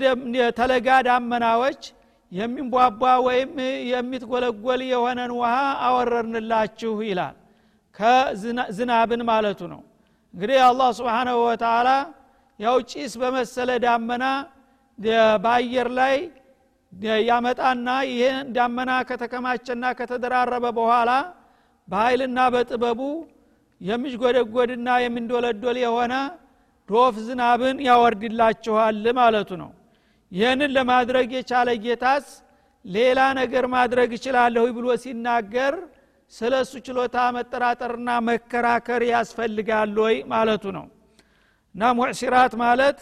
ተለጋ 0.59 0.89
ዳመናዎች 1.09 1.81
የሚንቧቧ 2.33 3.03
ወይም 3.27 3.53
የሚትጎለጎል 3.91 4.81
የሆነን 4.91 5.31
ውሃ 5.39 5.53
አወረርንላችሁ 5.87 6.95
ይላል። 7.09 7.37
ከዝናብን 7.97 9.23
ማለቱ 9.31 9.61
ነው። 9.73 9.81
እንግዲህ 10.35 10.59
አላህ 10.67 10.89
ስብሓናሁ 10.99 11.37
ወተላ 11.47 11.89
ያው 12.61 12.77
ጭስ 12.91 13.13
በመሰለ 13.23 13.71
ዳመና 13.85 14.25
በአየር 15.45 15.89
ላይ 15.99 16.17
ያመጣና 17.29 17.89
ይህን 18.11 18.47
ዳመና 18.57 18.93
ከተከማቸና 19.09 19.85
ከተደራረበ 19.99 20.67
በኋላ 20.79 21.11
በኃይልና 21.89 22.39
በጥበቡ 22.55 23.01
የሚሽጎደጎድና 23.81 24.89
የሚንዶለዶል 25.05 25.77
የሆነ 25.85 26.15
ዶፍ 26.89 27.17
ዝናብን 27.27 27.77
ያወርድላችኋል 27.89 29.05
ማለቱ 29.19 29.51
ነው 29.63 29.71
ይህንን 30.33 30.71
ለማድረግ 30.77 31.29
የቻለ 31.37 31.69
ጌታስ 31.85 32.27
ሌላ 32.85 33.21
ነገር 33.41 33.65
ማድረግ 33.75 34.11
እችላለሁ 34.17 34.65
ብሎ 34.77 34.87
ሲናገር 35.05 35.75
ስለ 36.33 36.55
እሱ 36.65 36.75
ችሎታ 36.87 37.17
መጠራጠርና 37.37 38.09
መከራከር 38.29 39.03
ያስፈልጋል 39.11 39.95
ወይ 40.05 40.17
ማለቱ 40.33 40.65
ነው። 40.77 40.87
እና 41.75 41.91
ሙዕሲራት 41.99 42.53
ማለት 42.63 42.99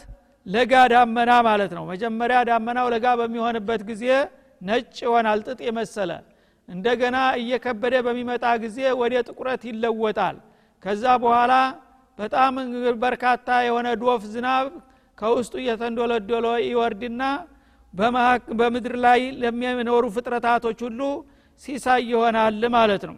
ለጋ 0.47 0.73
ዳመና 0.93 1.33
ማለት 1.49 1.73
ነው። 1.77 1.85
መጀመሪያ 1.93 2.39
ዳመናው 2.49 2.87
ለጋ 2.95 3.07
በሚሆንበት 3.21 3.83
ጊዜ 3.91 4.05
ነጭ 4.61 4.95
ይሆናል 5.05 5.41
ጥጥ 5.47 5.61
የመሰለ። 5.69 6.11
እንደገና 6.69 7.17
እየከበደ 7.41 7.95
በሚመጣ 8.07 8.45
ጊዜ 8.65 8.79
ወደ 9.01 9.15
ጥቁረት 9.29 9.63
ይለወጣል። 9.71 10.37
ከዛ 10.83 11.05
በኋላ 11.23 11.53
በጣም 12.19 12.55
በርካታ 13.05 13.49
የሆነ 13.67 13.89
ዶፍ 14.03 14.23
ዝናብ 14.35 14.67
ከውስጡ 15.19 15.55
እየተንዶለዶለ 15.63 16.47
ይወርድና 16.67 17.23
በምድር 18.59 18.95
ላይ 19.05 19.21
ለሚኖሩ 19.43 20.05
ፍጥረታቶች 20.17 20.81
ሁሉ 20.87 21.01
ሲሳይ 21.61 22.03
ይሆናል 22.11 22.63
ማለት 22.75 23.05
ነው። 23.11 23.17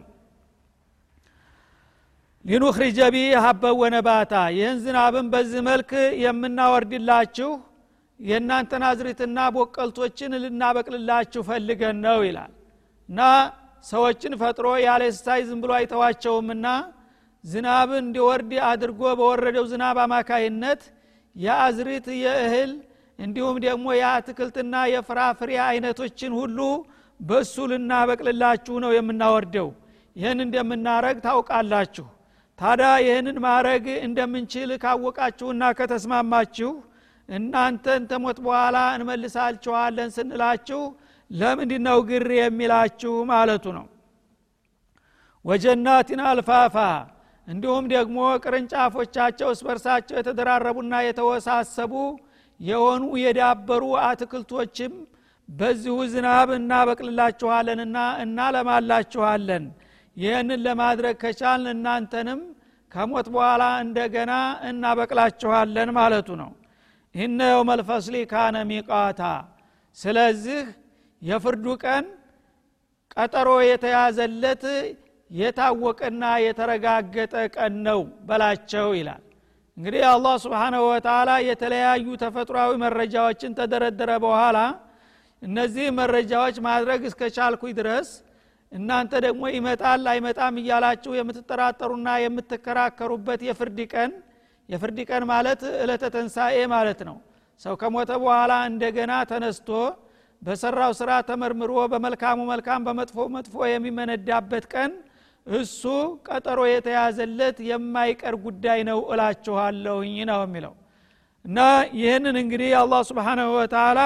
لنخرج 2.45 2.99
به 3.13 3.17
حبا 3.43 3.63
ونباتا። 3.79 4.33
ይህን 4.57 4.77
ዝናብን 4.83 5.25
በዚህ 5.33 5.61
መልክ 5.67 5.91
የምናወርድላችሁ 6.23 7.49
የእናንተን 8.19 8.83
አዝሪትና 8.89 9.39
ቦቀልቶችን 9.55 10.31
ልናበቅልላችሁ 10.43 11.41
ፈልገን 11.49 11.97
ነው 12.05 12.19
ይላል። 12.27 12.51
እና 13.09 13.19
ሰዎችን 13.85 14.33
ፈጥሮ 14.41 14.67
ያለ 14.85 15.03
ስታይ 15.17 15.41
ዝም 15.49 15.59
ብሎ 15.63 15.71
አይተዋቸውምና 15.77 16.65
ዝናብ 17.43 17.89
እንዲወርድ 17.99 18.51
አድርጎ 18.69 19.01
በወረደው 19.19 19.65
ዝናብ 19.71 19.97
አማካይነት 20.05 20.81
የአዝሪት 21.35 22.07
የእህል 22.21 22.71
እንዲሁም 23.19 23.57
ደግሞ 23.65 23.87
የአትክልትና 23.97 24.75
የፍራፍሬ 24.91 25.51
አይነቶችን 25.65 26.31
ሁሉ 26.39 26.59
በሱ 27.19 27.55
ልናበቅልላችሁ 27.71 28.75
ነው 28.83 28.91
የምናወርደው። 28.95 29.69
ይህን 30.15 30.39
እንደምናረግ 30.45 31.17
ታውቃላችሁ። 31.25 32.05
ታዲያ 32.59 32.91
ይህንን 33.03 33.37
ማድረግ 33.45 33.85
እንደምንችል 34.05 34.69
ካወቃችሁና 34.83 35.63
ከተስማማችሁ 35.79 36.71
እናንተን 37.29 38.01
ተሞት 38.11 38.37
በኋላ 38.45 38.77
እንመልሳችኋለን 38.95 40.09
ስንላችሁ 40.15 40.81
ለምንድ 41.31 41.71
ነው 41.87 41.97
ግር 42.09 42.27
የሚላችሁ 42.37 43.13
ማለቱ 43.31 43.65
ነው። 43.77 43.85
ወጀናትን 45.45 46.21
አልፋፋ 46.29 46.75
እንዲሁም 47.49 47.85
ደግሞ 47.93 48.17
ቅርንጫፎቻቸው 48.43 49.49
እስበርሳቸው 49.53 50.15
የተደራረቡና 50.19 50.95
የተወሳሰቡ 51.05 51.93
የሆኑ 52.59 53.03
የዳበሩ 53.23 53.83
አትክልቶችም 54.07 54.93
በዚሁ 55.49 55.95
ዝናብ 56.13 56.49
እናበቅልላችኋለንና 56.57 57.97
እናለማላችኋለን። 58.23 59.63
ይህንን 60.17 60.61
ለማድረግ 60.65 61.15
ከቻልን 61.21 61.69
እናንተንም 61.75 62.41
ከሞት 62.91 63.27
በኋላ 63.33 63.63
እንደገና 63.83 64.33
እናበቅላችኋለን 64.69 65.89
ማለቱ 65.97 66.29
ነው። 66.41 66.51
ኢነ 67.15 67.39
የውም 67.51 67.69
አልፈስሊ 67.73 68.15
ካነ 68.31 68.57
ሚቃታ። 68.71 69.21
ስለዚህ 69.97 70.61
የፍርዱ 71.21 71.65
ቀን 71.83 72.05
ቀጠሮ 73.15 73.49
የተያዘለት 73.69 74.63
የታወቀና 75.31 76.23
የተረጋገጠ 76.43 77.33
ቀን 77.55 77.73
ነው 77.87 77.99
በላቸው 78.27 78.87
ይላል። 78.99 79.23
እንግዲህ 79.77 80.03
አላህ 80.11 80.35
ስብሓናሁ 80.43 80.81
ወተላ 80.89 81.29
የተለያዩ 81.49 82.05
ተፈጥሯዊ 82.23 82.71
መረጃዎችን 82.83 83.51
ተደረደረ 83.59 84.11
በኋላ 84.23 84.57
እነዚህ 85.41 85.85
መረጃዎች 85.99 86.55
ማድረግ 86.65 87.01
እስከ 87.09 87.21
ቻልኩኝ 87.35 87.73
ድረስ 87.79 88.09
እናንተ 88.71 89.11
ደግሞ 89.25 89.43
ይመጣል 89.53 90.03
አይመጣም 90.11 90.57
እያላችሁ 90.61 91.11
የምትጠራጠሩና 91.17 92.09
የምትከራከሩበት 92.23 93.41
የፍርድ 93.47 93.79
ቀን 93.93 94.11
የፍርድ 94.69 94.99
ቀን 95.09 95.23
ማለት 95.31 95.61
እለተ 95.83 96.03
ተንሳኤ 96.15 96.57
ማለት 96.73 96.99
ነው። 97.07 97.15
ሰው 97.61 97.73
ከሞተ 97.81 98.11
በኋላ 98.23 98.53
እንደገና 98.69 99.13
ተነስቶ 99.31 99.69
በሰራው 100.41 100.91
ስራ 100.99 101.11
ተመርምሮ 101.29 101.71
በመልካሙ 101.93 102.39
መልካም 102.51 102.83
በመጥፎ 102.87 103.25
መጥፎ 103.35 103.55
የሚመነዳበት 103.71 104.65
ቀን 104.73 104.91
እሱ 105.47 105.81
ቀጠሮ 106.27 106.59
የተያዘለት 106.69 107.57
የማይቀር 107.69 108.35
ጉዳይ 108.45 108.79
ነው 108.89 108.99
እላችኋለሁኝ 109.13 110.15
ነው 110.29 110.39
የሚለው። 110.45 110.73
እና 111.45 111.59
ይህንን 111.99 112.35
እንግዲህ 112.41 112.71
አላህ 112.81 113.01
ስብሓናሁ 113.09 113.49
ወተላ 113.57 113.99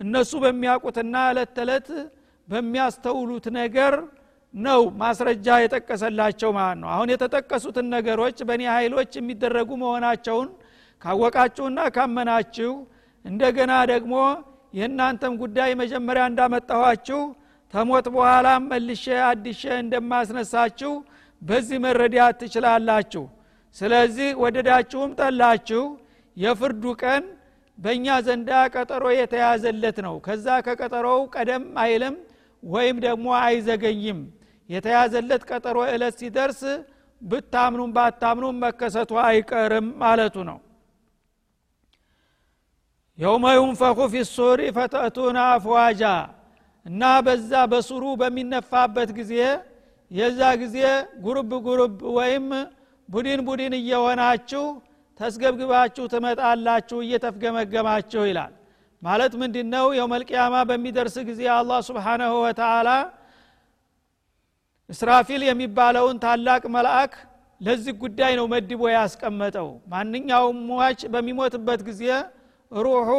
እነሱ 0.00 0.32
በሚያውቁትና 0.44 1.16
እለት 1.32 1.50
ተዕለት 1.56 1.88
በሚያስተውሉት 2.48 3.46
ነገር 3.58 3.94
ነው 4.54 4.80
ማስረጃ 5.00 5.46
የጠቀሰላቸው 5.60 6.50
ማለት 6.56 6.78
ነው። 6.82 6.88
አሁን 6.94 7.08
የተጠቀሱትን 7.12 7.86
ነገሮች 7.94 8.38
በእኔ 8.48 8.62
ኃይሎች 8.76 9.12
የሚደረጉ 9.18 9.70
መሆናቸውን 9.82 10.48
ካወቃችሁና 11.02 11.80
ካመናችሁ 11.96 12.72
እንደገና 13.24 13.72
ደግሞ 13.92 14.14
የእናንተም 14.74 15.34
ጉዳይ 15.42 15.70
መጀመሪያ 15.82 16.22
እንዳመጣኋችሁ 16.30 17.20
ተሞት 17.74 18.06
በኋላም 18.14 18.62
መልሼ 18.70 19.04
አዲሼ 19.28 19.62
እንደማስነሳችሁ 19.78 20.92
በዚህ 21.42 21.78
መረዳት 21.84 22.36
ትችላላችሁ። 22.42 23.24
ስለዚህ 23.76 24.28
ወደዳችሁም 24.42 25.10
ጠላችሁ። 25.20 25.82
የፍርዱ 26.36 26.84
ቀን 27.02 27.24
በእኛ 27.78 28.06
ዘንዳ 28.26 28.50
ቀጠሮ 28.74 29.04
የተያዘለት 29.16 29.96
ነው። 30.06 30.14
ከዛ 30.26 30.46
ከቀጠሮው 30.66 31.20
ቀደም 31.34 31.64
አይልም 31.82 32.16
ወይም 32.62 32.96
ደግሞ 33.06 33.26
አይዘገይም። 33.40 34.20
የተያዘለት 34.70 35.42
ቀጠሮ 35.50 35.78
እለት 35.94 36.14
ሲደርስ 36.20 36.60
ብታምኑም 37.22 37.90
ባታምኑም 37.96 38.56
መከሰቱ 38.64 39.12
አይቀርም 39.24 39.88
ማለቱ 40.02 40.36
ነው። 40.50 40.58
የውመ 43.18 43.44
ዩንፈኹ 43.58 43.98
ፊ 44.12 44.22
ሱሪ 44.30 44.60
ፈተእቱና 44.76 45.38
አፍዋጃ 45.50 46.02
እና 46.86 47.02
በዛ 47.26 47.52
በሱሩ 47.72 48.04
በሚነፋበት 48.20 49.10
ጊዜ 49.18 49.34
የዛ 50.10 50.40
ጊዜ 50.62 50.78
ጉርብ 51.24 51.52
ጉርብ 51.66 51.94
ወይም 52.16 52.46
ቡድን 53.08 53.40
ቡድን 53.46 53.74
እየሆናችሁ 53.78 54.64
ተስገብግባችሁ 55.20 56.04
ትመጣላችሁ 56.12 56.98
እየተፍገመገማችሁ 57.04 58.22
ይላል። 58.28 58.52
ማለት 59.02 59.32
ምንድ 59.40 59.56
ነው 59.72 59.86
የውመልቅያማ 59.96 60.54
በሚደርስ 60.70 61.16
ጊዜ 61.28 61.40
አላህ 61.56 61.78
ስብሓናሁ 61.88 62.32
ወተላ 62.44 62.88
እስራፊል 64.90 65.42
የሚባለውን 65.48 66.16
ታላቅ 66.24 66.62
መልአክ 66.74 67.12
ለዚህ 67.60 67.94
ጉዳይ 68.02 68.32
ነው 68.38 68.46
መድቦ 68.52 68.82
ያስቀመጠው። 68.94 69.68
ማንኛውም 69.92 70.58
ሟች 70.70 71.00
በሚሞትበት 71.12 71.80
ጊዜ 71.88 72.02
ሩሑ 72.72 73.10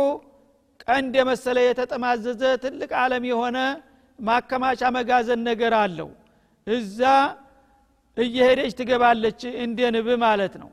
ቀንድ 0.87 1.13
የመሰለ 1.19 1.57
የተጠማዘዘ 1.63 2.41
ትልቅ 2.63 2.91
ዓለም 3.01 3.23
የሆነ 3.29 3.57
ማከማቻ 4.19 4.81
መጋዘን 4.95 5.41
ነገር 5.49 5.73
አለው። 5.81 6.09
እዛ 6.67 6.99
እየሄደች 8.17 8.73
ትገባለች 8.79 9.41
እንደ 9.63 9.79
ንብ 9.95 10.07
ማለት 10.25 10.53
ነው። 10.61 10.69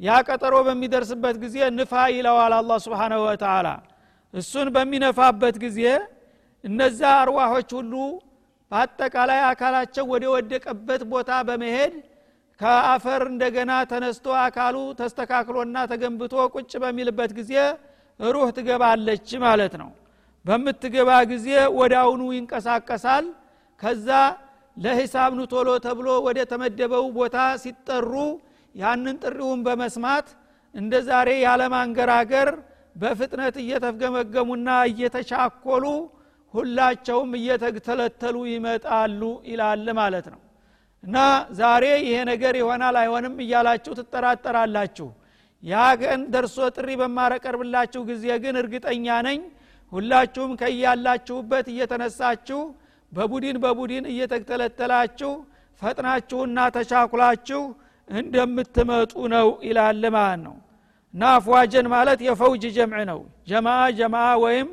ያ 0.00 0.18
ቀጠሮ 0.28 0.54
በሚደርስበት 0.66 1.36
ጊዜ 1.44 1.56
ንፋ 1.76 1.92
ይለዋል 2.14 2.52
አላ 2.58 2.72
ስብሓናሁ 2.84 3.20
ወተላ 3.26 3.68
እሱን 4.34 4.68
በሚነፋበት 4.74 5.56
ጊዜ 5.64 5.80
እነዛ 6.64 7.00
አርዋሖች 7.20 7.70
ሁሉ 7.78 7.94
በአጠቃላይ 8.72 9.40
አካላቸው 9.48 10.04
ወደ 10.12 10.24
ወደቀበት 10.34 11.02
ቦታ 11.12 11.30
በመሄድ 11.48 11.94
ከአፈር 12.60 13.22
እንደገና 13.30 13.72
ተነስቶ 13.90 14.26
አካሉ 14.44 14.76
ተስተካክሎና 15.00 15.76
ተገንብቶ 15.92 16.34
ቁጭ 16.54 16.72
በሚልበት 16.82 17.30
ጊዜ 17.38 17.52
ሩህ 18.22 18.48
ትገባለች 18.56 19.28
ማለት 19.44 19.74
ነው። 19.82 19.90
በምትገባ 20.44 21.10
ጊዜ 21.30 21.48
ወዳውኑ 21.78 22.22
ይንቀሳቀሳል። 22.36 23.26
ከዛ 23.80 24.08
ለሂሳብ 24.76 25.32
ኑቶሎ 25.38 25.68
ተብሎ 25.84 26.08
ወደ 26.26 26.38
ተመደበው 26.50 27.06
ቦታ 27.16 27.38
ሲጠሩ 27.62 28.12
ያንን 28.74 29.16
ጥሪውን 29.22 29.60
በመስማት 29.66 30.28
እንደ 30.74 30.92
ዛሬ 31.08 31.28
ያለማንገራገር 31.44 32.48
በፍጥነት 32.96 33.56
እየተፍገመገሙና 33.62 34.68
እየተቻኮሉ 34.90 35.84
ሁላቸውም 36.54 37.30
እየተተለተሉ 37.38 38.36
ይመጣሉ 38.52 39.20
ይላል 39.50 39.86
ማለት 40.00 40.26
ነው። 40.32 40.40
እና 41.04 41.16
ዛሬ 41.60 41.84
ይሄ 42.02 42.16
ነገር 42.30 42.54
ይሆናል 42.60 42.96
አይሆንም 43.02 43.36
እያላችሁ 43.44 43.92
ትጠራጠራላችሁ 44.00 45.08
ያ 45.62 45.74
ደርሶ 46.34 46.56
ጥሪ 46.76 46.88
በማረቀርብላችሁ 47.00 48.00
ጊዜ 48.08 48.24
ግን 48.44 48.54
እርግጠኛ 48.62 49.06
ነኝ 49.26 49.40
ሁላችሁም 49.92 50.52
ከያላችሁበት 50.60 51.66
እየተነሳችሁ 51.72 52.60
በቡድን 53.12 53.56
በቡድን 53.64 54.04
እየተተለተላችሁ 54.12 55.32
ፈጥናችሁና 55.82 56.58
ተቻኩላችሁ 56.76 57.62
እንደምትመጡ 58.08 59.12
ነው 59.34 59.48
ይላል 59.66 60.02
ማለት 60.16 60.40
ነው። 60.46 60.54
እና 61.14 61.22
አፍዋጀን 61.36 61.86
ማለት 61.94 62.20
የፈውጅ 62.26 62.64
ጀምዕ 62.76 63.02
ነው። 63.10 63.20
ጀማ 63.50 63.68
ጀማ 63.98 64.14
ወይም 64.44 64.68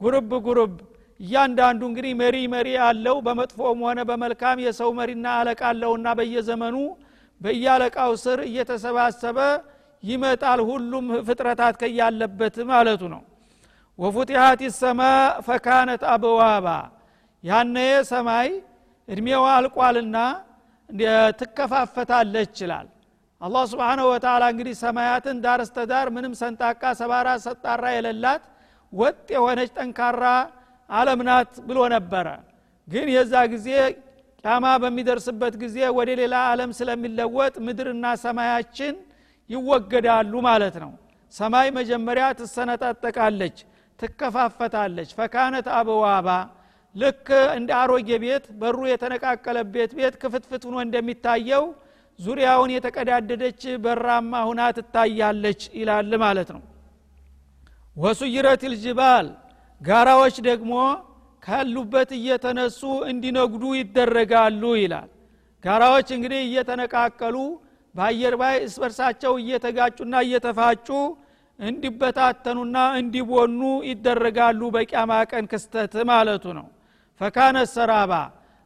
ጉርብ 0.00 0.30
ጉርብ 0.46 0.74
እያንዳንዱ 1.20 1.80
እንግዲህ 1.90 2.12
መሪ 2.20 2.36
መሪ 2.54 2.68
አለው 2.86 3.16
በመጥፎም 3.26 3.80
ሆነ 3.86 4.00
በመልካም 4.08 4.62
የሰው 4.64 4.90
መሪና 5.00 5.26
አለቃ 5.40 5.60
አለውና 5.70 6.08
በየዘመኑ 6.18 6.76
በየአለቃው 7.40 8.12
ስር 8.24 8.40
እየተሰባሰበ 8.48 9.38
ይመጣል 10.02 10.60
ሁሉም 10.68 11.06
ፍጥረታት 11.26 11.74
ከያለበት 11.82 12.56
ማለቱ 12.70 13.02
ነው። 13.14 13.22
ወፉቲሃት 13.98 14.60
ሰማ 14.78 15.00
ፈካነት 15.46 16.02
አበዋባ 16.12 16.66
ያነ 17.44 17.76
ሰማይ 18.10 18.48
እድሜዋ 19.08 19.44
አልቋልና 19.56 20.16
ትከፋፈታለች 21.40 22.48
ይችላል 22.50 22.86
አላህ 23.40 23.62
ስብሓንሁ 23.70 24.04
ወተላ 24.12 24.42
እንግዲህ 24.52 24.74
ሰማያትን 24.82 25.36
ዳር 25.44 25.60
እስተዳር 25.64 26.06
ምንም 26.16 26.32
ሰንጣቃ 26.40 26.82
ሰባራ 27.00 27.28
ሰጣራ 27.44 27.84
የሌላት 27.94 28.42
ወጥ 28.92 29.26
የሆነች 29.34 29.70
ጠንካራ 29.78 30.24
አለም 30.90 31.20
ናት 31.28 31.52
ብሎ 31.68 31.78
ነበረ። 31.94 32.26
ግን 32.88 33.06
የዛ 33.14 33.34
ጊዜ 33.52 33.68
ጫማ 34.44 34.64
በሚደርስበት 34.82 35.54
ጊዜ 35.62 35.78
ወደ 35.98 36.10
ሌላ 36.20 36.34
አለም 36.52 36.70
ስለሚለወጥ 36.78 37.54
ምድርና 37.66 38.06
ሰማያችን 38.24 38.94
ይወገዳሉ 39.52 40.32
ማለት 40.48 40.76
ነው። 40.82 40.92
ሰማይ 41.34 41.68
መጀመሪያ 41.78 42.24
ትሰነጣጠቃለች 42.38 43.56
ትከፋፈታለች። 43.98 45.10
ፈካነት 45.18 45.66
አበዋባ 45.76 46.28
ልክ 46.94 47.26
እንደ 47.58 47.70
አሮጌ 47.80 48.08
ቤት 48.22 48.44
በሩ 48.60 48.78
የተነቃቀለበት 48.90 49.90
ቤት 49.98 50.14
ክፍትፍት 50.22 50.62
ሁኖ 50.68 50.76
እንደሚታየው 50.84 51.64
ዙሪያውን 52.18 52.70
የተቀዳደደች 52.74 53.62
በራማ 53.84 54.32
ሁና 54.48 54.62
ትታያለች 54.76 55.60
ይላል 55.78 56.12
ማለት 56.24 56.50
ነው። 56.56 56.62
ወሱይረት 57.96 58.62
ልጅባል 58.72 59.26
ጋራዎች 59.80 60.36
ደግሞ 60.48 60.74
ካሉበት 61.42 62.10
እየተነሱ 62.18 62.80
እንዲነጉዱ 63.10 63.64
ይደረጋሉ 63.78 64.62
ይላል። 64.82 65.08
ጋራዎች 65.64 66.08
እንግዲህ 66.16 66.40
እየተነቃቀሉ 66.46 67.36
በአየር 67.94 68.34
ላይ 68.40 68.56
እስበርሳቸው 68.66 69.32
እየተጋጩና 69.40 70.14
እየተፋጩ 70.26 70.88
እንዲበታተኑና 71.58 72.76
እንዲቦኑ 73.00 73.60
ይደረጋሉ 73.88 74.60
በቂያማ 74.74 75.12
ቀን 75.30 75.44
ክስተት 75.52 75.94
ማለቱ 76.10 76.44
ነው። 76.58 76.66
فكانت 77.20 77.56
سرابا 77.72 78.12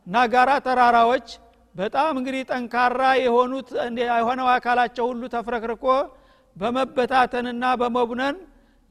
እና 0.07 0.17
ጋራ 0.33 0.51
ተራራዎች 0.67 1.29
በጣም 1.75 2.12
እንግዲህ 2.19 2.43
ጠንካራ 2.51 3.01
የሆኑት 3.23 3.69
የሆነው 4.01 4.47
አካላቸው 4.53 5.07
ሁሉ 5.11 5.23
ተፍረክርኮ 5.35 5.87
በመበታተንና 6.57 7.65
በመቡነን 7.81 8.37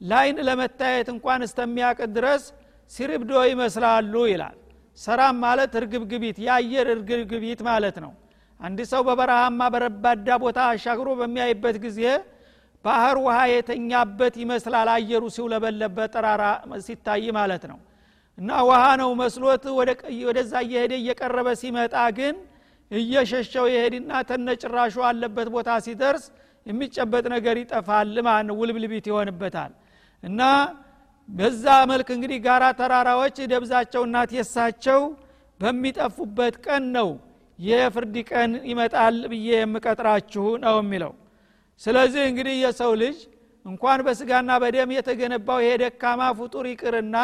ለዓይን 0.00 0.36
ለመታየት 0.48 1.08
እንኳን 1.14 1.40
እስተሚያቅት 1.46 2.10
ድረስ 2.16 2.42
ሲርብዶ 2.90 3.32
ይመስላሉ 3.50 4.14
ይላል። 4.32 4.56
ሰራም 4.98 5.36
ማለት 5.44 5.72
እርግብግቢት 5.80 6.36
የአየር 6.44 6.86
እርግብግቢት 6.94 7.60
ማለት 7.68 7.96
ነው 8.04 8.12
አንድ 8.60 8.78
ሰው 8.90 9.00
በበረሃማ 9.06 9.60
በረባዳ 9.72 10.28
ቦታ 10.42 10.58
አሻግሮ 10.70 11.08
በሚያይበት 11.18 11.76
ጊዜ 11.84 12.00
ባህር 12.84 13.16
ውሃ 13.24 13.38
የተኛበት 13.52 14.34
ይመስላል። 14.42 14.88
አየሩ 14.94 15.24
ሲውለበለበ 15.36 15.98
ጠራራ 16.14 16.42
ሲታይ 16.86 17.24
ማለት 17.38 17.64
ነው። 17.70 17.78
እና 18.38 18.50
ውሃ 18.68 18.82
ነው 19.00 19.10
መስሎት 19.20 19.64
ወደዛ 20.26 20.52
እየሄደ 20.66 20.92
እየቀረበ 21.00 21.48
ሲመጣ 21.60 21.94
ግን 22.18 22.34
እየሸሸው 22.90 23.64
የሄድና 23.72 24.10
ተነጭራሹ 24.28 24.96
አለበት 25.08 25.48
ቦታ 25.54 25.70
ሲደርስ 25.86 26.24
የሚጨበጥ 26.66 27.24
ነገር 27.34 27.56
ይጠፋል 27.62 28.10
ነው። 28.48 28.56
ውልብልቢት 28.60 29.06
ይሆንበታል። 29.10 29.72
እና 30.22 30.40
በዛ 31.28 31.64
መልክ 31.90 32.08
እንግዲህ 32.16 32.38
ጋራ 32.44 32.64
ተራራዎች 32.80 33.36
ደብዛቸውና 33.52 34.16
ቴሳቸው 34.32 35.00
በሚጠፉበት 35.60 36.54
ቀን 36.66 36.84
ነው 36.96 37.08
የፍርድ 37.58 38.16
ቀን 38.30 38.52
ይመጣል 38.70 39.16
ብዬ 39.32 39.48
የምቀጥራችሁ 39.56 40.44
ነው 40.64 40.76
የሚለው። 40.80 41.12
ስለዚህ 41.80 42.22
እንግዲህ 42.30 42.54
የሰው 42.64 42.92
ልጅ 43.02 43.16
እንኳን 43.64 44.00
በስጋና 44.06 44.50
በደም 44.62 44.90
የተገነባው 44.96 45.58
ይሄ 45.64 45.72
ደካማ 45.82 46.22
ፍጡር 46.38 46.66
ይቅርና 46.70 47.16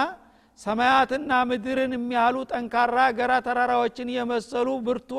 ሰማያትና 0.59 1.33
ምድርን 1.51 1.93
የሚያሉ 1.97 2.37
ጠንካራ 2.51 2.99
ገራ 3.19 3.33
ተራራዎችን 3.47 4.09
የመሰሉ 4.17 4.69
ብርቱ 4.87 5.13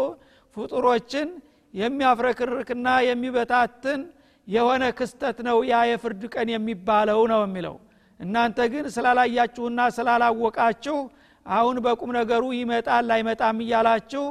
ፍጡሮችን 0.57 1.29
የሚያፍረክርክና 1.73 2.87
የሚበታትን 3.07 4.01
የሆነ 4.47 4.83
ክስተት 4.97 5.37
ነው 5.47 5.57
ያ 5.69 5.79
የፍርድ 5.89 6.23
ቀን 6.33 6.47
የሚባለው 6.53 7.21
ነው 7.31 7.41
የሚለው። 7.45 7.75
እናንተ 8.19 8.59
ግን 8.73 8.85
ስላላያችሁና 8.95 9.81
ስላላወቃችሁ 9.95 10.97
አሁን 11.45 11.77
በቁም 11.85 12.11
ነገሩ 12.17 12.43
ይመጣል 12.59 13.07
አይመጣም 13.15 13.57
እያላችሁ 13.65 14.25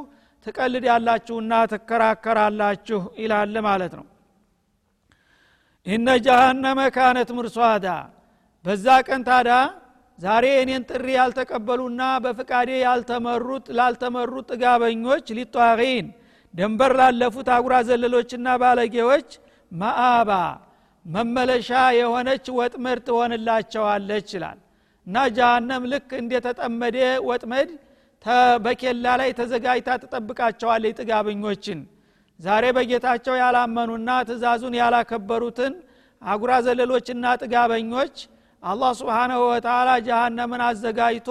ትቀልድ 0.45 0.85
ያላችሁና 0.89 1.53
ትከራከራላችሁ 1.71 3.01
ይላል 3.21 3.55
ማለት 3.67 3.93
ነው። 3.99 4.05
ኢነ 5.85 6.07
ጀሃነመ 6.25 6.79
ካነት 6.95 7.29
ምርሷዳ። 7.37 7.85
በዛ 8.65 8.85
ቀን 9.07 9.21
ታዳ 9.27 9.49
ዛሬ 10.19 10.45
እኔን 10.61 10.83
ጥሪ 10.89 11.07
ያልተቀበሉና 11.17 12.01
በፍቃዴ 12.23 12.69
ያልተመሩት 12.83 13.65
ላልተመሩት 13.77 14.45
ጥጋበኞች 14.51 15.25
ሊጧቂን 15.37 16.05
ደንበር 16.53 16.91
ላለፉት 16.99 17.47
አጉራ 17.55 17.75
ዘለሎችና 17.87 18.47
ባለጌዎች 18.61 19.29
ማአባ 19.71 20.31
መመለሻ 21.05 21.69
የሆነች 21.99 22.45
ወጥመድ 22.57 22.99
ትሆንላቸዋለች 23.07 24.27
ይላል። 24.35 24.59
እና 25.07 25.23
ጃሃንም 25.37 25.83
ልክ 25.93 26.09
እንደተጠመደ 26.21 26.97
ወጥመድ 27.29 27.71
በኬላ 28.65 29.05
ላይ 29.21 29.29
ተዘጋጅታ 29.39 29.89
ትጠብቃቸዋለች 30.03 30.93
ጥጋበኞችን። 30.99 31.79
ዛሬ 32.39 32.65
በጌታቸው 32.77 33.35
ያላመኑና 33.41 34.09
ትእዛዙን 34.27 34.75
ያላከበሩትን 34.79 35.73
አጉራ 36.21 36.51
ዘለሎችና 36.65 37.25
ጥጋበኞች 37.41 38.15
አላህ 38.63 38.91
ስብሓናሁ 38.99 39.41
ወተላ 39.49 39.89
ጀሃነምን 40.07 40.61
አዘጋጅቶ 40.67 41.29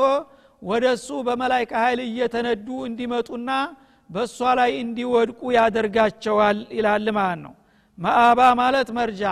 ወደ 0.63 0.85
እሱ 0.97 1.09
በመላይካ 1.27 1.73
ኃይል 1.85 2.01
እየተነዱ 2.05 2.69
እንዲመጡና 2.89 3.51
በእሷ 4.11 4.39
ላይ 4.59 4.71
እንዲወድቁ 4.83 5.41
ያደርጋቸዋል 5.57 6.59
ይላል 6.77 7.07
ማለት 7.19 7.41
ነው። 7.47 7.55
ማአባ 7.99 8.41
ማለት 8.61 8.89
መርጃ። 8.99 9.23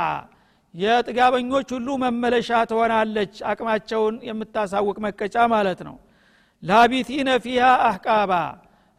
የጥጋበኞች 0.74 1.68
ሁሉ 1.76 1.88
መመለሻ 2.02 2.50
ትሆናለች። 2.70 3.34
አቅማቸውን 3.50 4.16
የምታሳውቅ 4.28 4.96
መቀጫ 5.06 5.36
ማለት 5.54 5.80
ነው 5.88 5.96
ላቢቲነ 6.62 7.28
ፊሃ 7.44 7.66
አህቃባ 7.86 8.32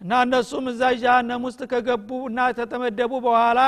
እና 0.02 0.12
እነሱም 0.26 0.66
እዛ 0.72 0.84
ጃሃንም 1.02 1.42
ውስጥ 1.48 1.62
ከገቡ 1.72 2.10
እና 2.30 2.40
ከተመደቡ 2.58 3.12
በኋላ 3.26 3.60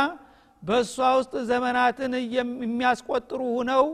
በእሷ 0.63 0.95
ውስጥ 1.19 1.34
ዘመናትን 1.49 2.13
የሚያስቆጥሩ 2.36 3.41
ሁነው 3.58 3.86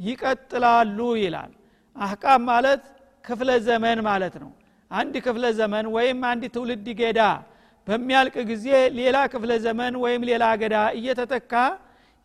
ይቀጥላሉ 0.00 0.98
ይላል። 1.22 1.52
አህቃም 1.96 2.42
ማለት 2.50 2.82
ክፍለ 3.24 3.50
ዘመን 3.66 3.98
ማለት 4.08 4.34
ነው። 4.42 4.50
አንድ 4.90 5.14
ክፍለ 5.26 5.44
ዘመን 5.58 5.86
ወይም 5.96 6.18
አንድ 6.30 6.44
ትውልድ 6.54 6.88
ገዳ 7.00 7.20
በሚያልቅ 7.86 8.36
ጊዜ 8.50 8.66
ሌላ 8.98 9.16
ክፍለ 9.32 9.52
ዘመን 9.64 9.94
ወይም 10.04 10.22
ሌላ 10.30 10.44
ገዳ 10.62 10.76
እየተተካ 10.98 11.52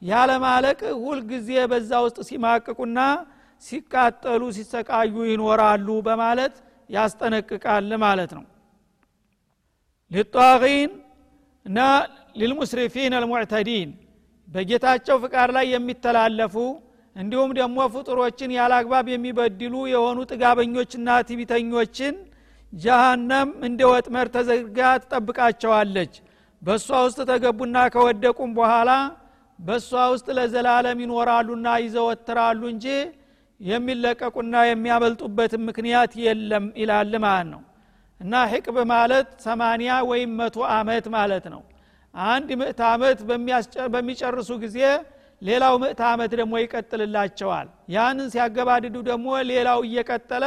ያለማለቅ 0.01 0.79
ሁልጊዜ 1.03 1.49
በዛ 1.71 1.91
ውስጥ 2.05 2.19
ሲማቅቁና 2.29 2.99
ሲቃጠሉ 3.63 4.41
ሲሰቃዩ 4.57 5.15
ይኖራሉ 5.31 5.87
በማለት 6.07 6.53
ያስጠነቅቃል 6.89 7.89
ማለት 8.03 8.31
ነው። 8.37 8.45
ሊጧቂን 10.11 10.91
እና 11.65 11.79
ሊልሙስሪፊን 12.39 13.13
አልሙዕተዲን 13.17 13.89
በጌታቸው 14.47 15.17
ፍቃድ 15.23 15.49
ላይ 15.57 15.65
የሚተላለፉ 15.73 16.55
እንዲሁም 17.15 17.51
ደግሞ 17.59 17.77
ፍጡሮችን 17.93 18.51
ያላግባብ 18.57 19.07
የሚበድሉ 19.11 19.75
የሆኑ 19.91 20.19
ጥጋበኞችና 20.31 21.17
ትቢተኞችን 21.29 22.15
ጀሃነም 22.73 23.49
እንደ 23.67 23.81
ወጥመር 23.91 24.27
ተዘርጋ 24.35 24.79
ትጠብቃቸዋለች። 25.03 26.13
በእሷ 26.61 26.89
ውስጥ 27.05 27.19
ተገቡና 27.29 27.77
ከወደቁም 27.93 28.51
በኋላ 28.57 28.91
በእሷ 29.59 30.01
ውስጥ 30.13 30.27
ለዘላለም 30.37 30.99
ይኖራሉና 31.03 31.67
ይዘወትራሉ 31.83 32.61
እንጂ 32.73 32.85
የሚለቀቁና 33.59 34.55
የሚያመልጡበትን 34.67 35.61
ምክንያት 35.69 36.11
የለም 36.23 36.65
ይላል 36.81 37.13
ማለት 37.19 37.47
ነው። 37.53 37.61
እና 38.19 38.33
ሕቅብ 38.51 38.77
ማለት 38.91 39.27
ሰማንያ 39.45 39.91
ወይም 40.09 40.31
መቶ 40.39 40.57
አመት 40.75 41.05
ማለት 41.15 41.45
ነው። 41.53 41.61
አንድ 42.13 42.49
ምዕት 42.61 42.79
ዓመት 42.89 43.19
በሚጨርሱ 43.93 44.49
ጊዜ 44.63 44.77
ሌላው 45.41 45.73
ምዕት 45.83 45.99
ዓመት 46.09 46.31
ደግሞ 46.39 46.53
ይቀጥልላቸዋል። 46.61 47.67
ያንን 47.95 48.27
ሲያገባድዱ 48.33 48.95
ደግሞ 49.09 49.27
ሌላው 49.51 49.79
እየቀጠለ 49.87 50.45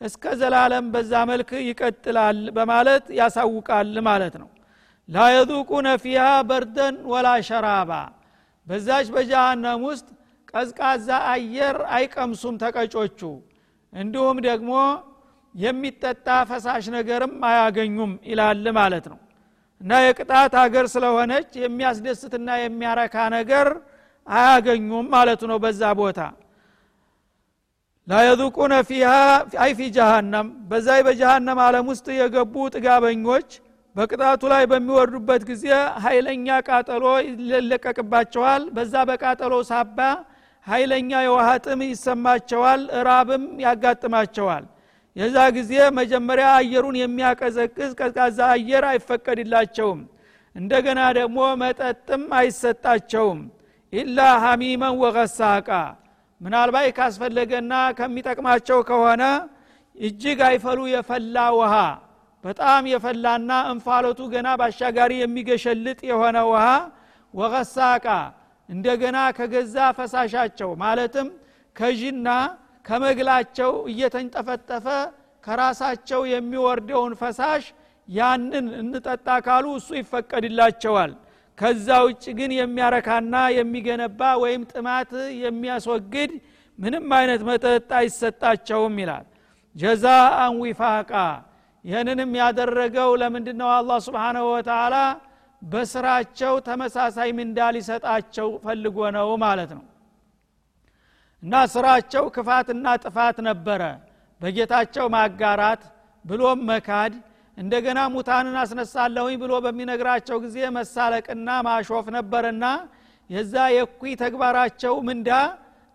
እስከ 0.00 0.24
ዘላለም 0.40 0.86
በዛ 0.92 1.12
መልክ 1.30 1.50
ይቀጥላል 1.68 2.38
በማለት 2.56 3.06
ያሳውቃል 3.18 3.90
ማለት 4.06 4.34
ነው። 4.42 4.48
ላ 5.08 5.24
የذቁነ 5.34 5.88
ፊሃ 6.02 6.26
በርደን 6.50 6.96
ወላ 7.12 7.28
ሸራባ። 7.48 7.92
በዛች 8.66 9.06
በጃሃንም 9.14 9.82
ውስጥ 9.88 10.08
ቀዝቃዛ 10.52 11.08
አየር 11.32 11.76
አይቀምሱም 11.96 12.54
ተቀጮቹ። 12.62 13.20
እንዲሁም 13.92 14.38
ደግሞ 14.46 14.72
የሚጠጣ 15.54 16.28
ፈሳሽ 16.50 16.84
ነገርም 16.96 17.32
አያገኙም 17.48 18.12
ይላል 18.30 18.66
ማለት 18.78 19.06
ነው። 19.12 19.18
እና 19.80 19.92
የቅጣት 20.04 20.52
ሀገር 20.62 20.86
ስለሆነች 20.94 21.50
የሚያስደስትና 21.62 22.48
የሚያረካ 22.60 23.16
ነገር 23.36 23.68
አያገኙም 24.26 25.06
ማለቱ 25.14 25.42
ነው 25.52 25.58
በዛ 25.64 25.82
ቦታ። 26.00 26.18
ላየذቁነ 28.08 28.74
ፊሃ 28.88 29.10
አይ 29.64 29.72
ፊ 29.78 29.88
ጀሃነም። 29.96 30.48
በዛይ 30.70 31.00
በጀሃነም 31.06 31.58
ዓለም 31.64 31.86
ውስጥ 31.92 32.06
የገቡ 32.18 32.54
ጥጋበኞች 32.74 33.48
በቅጣቱ 33.96 34.42
ላይ 34.52 34.64
በሚወርዱበት 34.70 35.42
ጊዜ 35.50 35.64
ኃይለኛ 36.04 36.48
ቃጠሎ 36.68 37.04
ይለቀቅባቸዋል። 37.50 38.62
በዛ 38.76 38.94
በቃጠሎ 39.10 39.54
ሳባ 39.70 39.98
ኃይለኛ 40.66 41.10
የውሃ 41.24 41.48
ጥም 41.64 41.80
ይሰማቸዋል 41.86 42.82
እራብም 42.98 43.44
ያጋጥማቸዋል። 43.64 44.64
የዛ 45.16 45.36
ጊዜ 45.56 45.70
መጀመሪያ 45.98 46.48
አየሩን 46.58 46.96
የሚያቀዘቅዝ 47.00 47.90
ቀዝቃዛ 48.00 48.38
አየር 48.54 48.84
አይፈቀድላቸውም። 48.90 50.00
እንደገና 50.56 51.00
ደግሞ 51.18 51.38
መጠጥም 51.62 52.22
አይሰጣቸውም። 52.38 53.40
ኢላ 53.92 54.18
ሐሚመን 54.44 54.94
ወገሳቃ። 55.02 55.68
ምናልባት 56.40 56.86
ካስፈለገና 56.98 57.72
ከሚጠቅማቸው 57.98 58.78
ከሆነ 58.90 59.22
እጅግ 59.96 60.38
አይፈሉ 60.48 60.80
የፈላ 60.92 61.36
ውሃ። 61.58 61.74
በጣም 62.44 62.82
የፈላና 62.92 63.50
እንፋሎቱ 63.72 64.20
ገና 64.34 64.48
ባሻጋሪ 64.60 65.12
የሚገሸልጥ 65.20 65.98
የሆነ 66.10 66.38
ውሃ። 66.50 66.66
ወገሳቃ 67.34 68.06
እንደገና 68.70 69.18
ከገዛ 69.38 69.76
ፈሳሻቸው 69.98 70.70
ማለትም 70.82 71.28
ከዥና 71.76 72.28
ከመግላቸው 72.84 73.72
እየተንጠፈጠፈ 73.92 74.86
ከራሳቸው 75.44 76.20
የሚወርደውን 76.32 77.12
ፈሳሽ 77.20 77.64
ያንን 78.08 78.66
እንጠጣ 78.80 79.28
ካሉ 79.46 79.66
እሱ 79.78 79.88
ይፈቀድላቸዋል። 80.00 81.12
ከዛ 81.58 81.88
ውጭ 82.06 82.24
ግን 82.38 82.50
የሚያረካና 82.58 83.34
የሚገነባ 83.56 84.20
ወይም 84.42 84.62
ጥማት 84.72 85.10
የሚያስወግድ 85.42 86.32
ምንም 86.78 87.06
አይነት 87.18 87.42
መጠጥ 87.48 87.88
አይሰጣቸውም 87.98 88.94
ይላል። 89.02 89.26
ጀዛአን 89.76 90.54
ዊፋቃ። 90.62 91.12
ይህንንም 91.84 92.30
ያደረገው 92.40 93.10
ለምንድ 93.20 93.48
ነው 93.60 93.68
አላህ 93.76 93.98
ስብሓናሁ 94.06 94.46
ወተላ 94.54 94.94
በስራቸው 95.62 96.54
ተመሳሳይ 96.66 97.30
ምንዳ 97.38 97.58
ሊሰጣቸው 97.76 98.48
ፈልጎ 98.64 98.98
ነው 99.16 99.28
ማለት 99.44 99.70
ነው። 99.76 99.84
እና 101.42 101.54
ስራቸው 101.74 102.24
ክፋትና 102.34 102.86
ጥፋት 103.04 103.36
ነበረ። 103.48 103.82
በጌታቸው 104.40 105.06
ማጋራት 105.14 105.82
ብሎም 106.24 106.60
መካድ 106.70 107.12
እንደገና 107.58 108.00
ሙታንን 108.14 108.56
አስነሳለሁኝ 108.60 109.34
ብሎ 109.42 109.52
በሚነግራቸው 109.64 110.36
ጊዜ 110.44 110.58
መሳለቅና 110.76 111.48
ማሾፍ 111.66 112.06
ነበርና 112.16 112.64
የዛ 113.30 113.54
የኩይ 113.74 114.12
ተግባራቸው 114.22 114.94
ምንዳ 115.08 115.30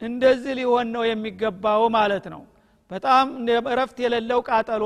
እንደዚህ 0.01 0.53
ሊሆን 0.59 0.87
ነው 0.95 1.03
የሚገባው 1.09 1.83
ማለት 1.97 2.25
ነው። 2.33 2.41
በጣም 2.91 3.27
እረፍት 3.67 3.97
የሌለው 4.03 4.39
ቃጠሎ 4.49 4.85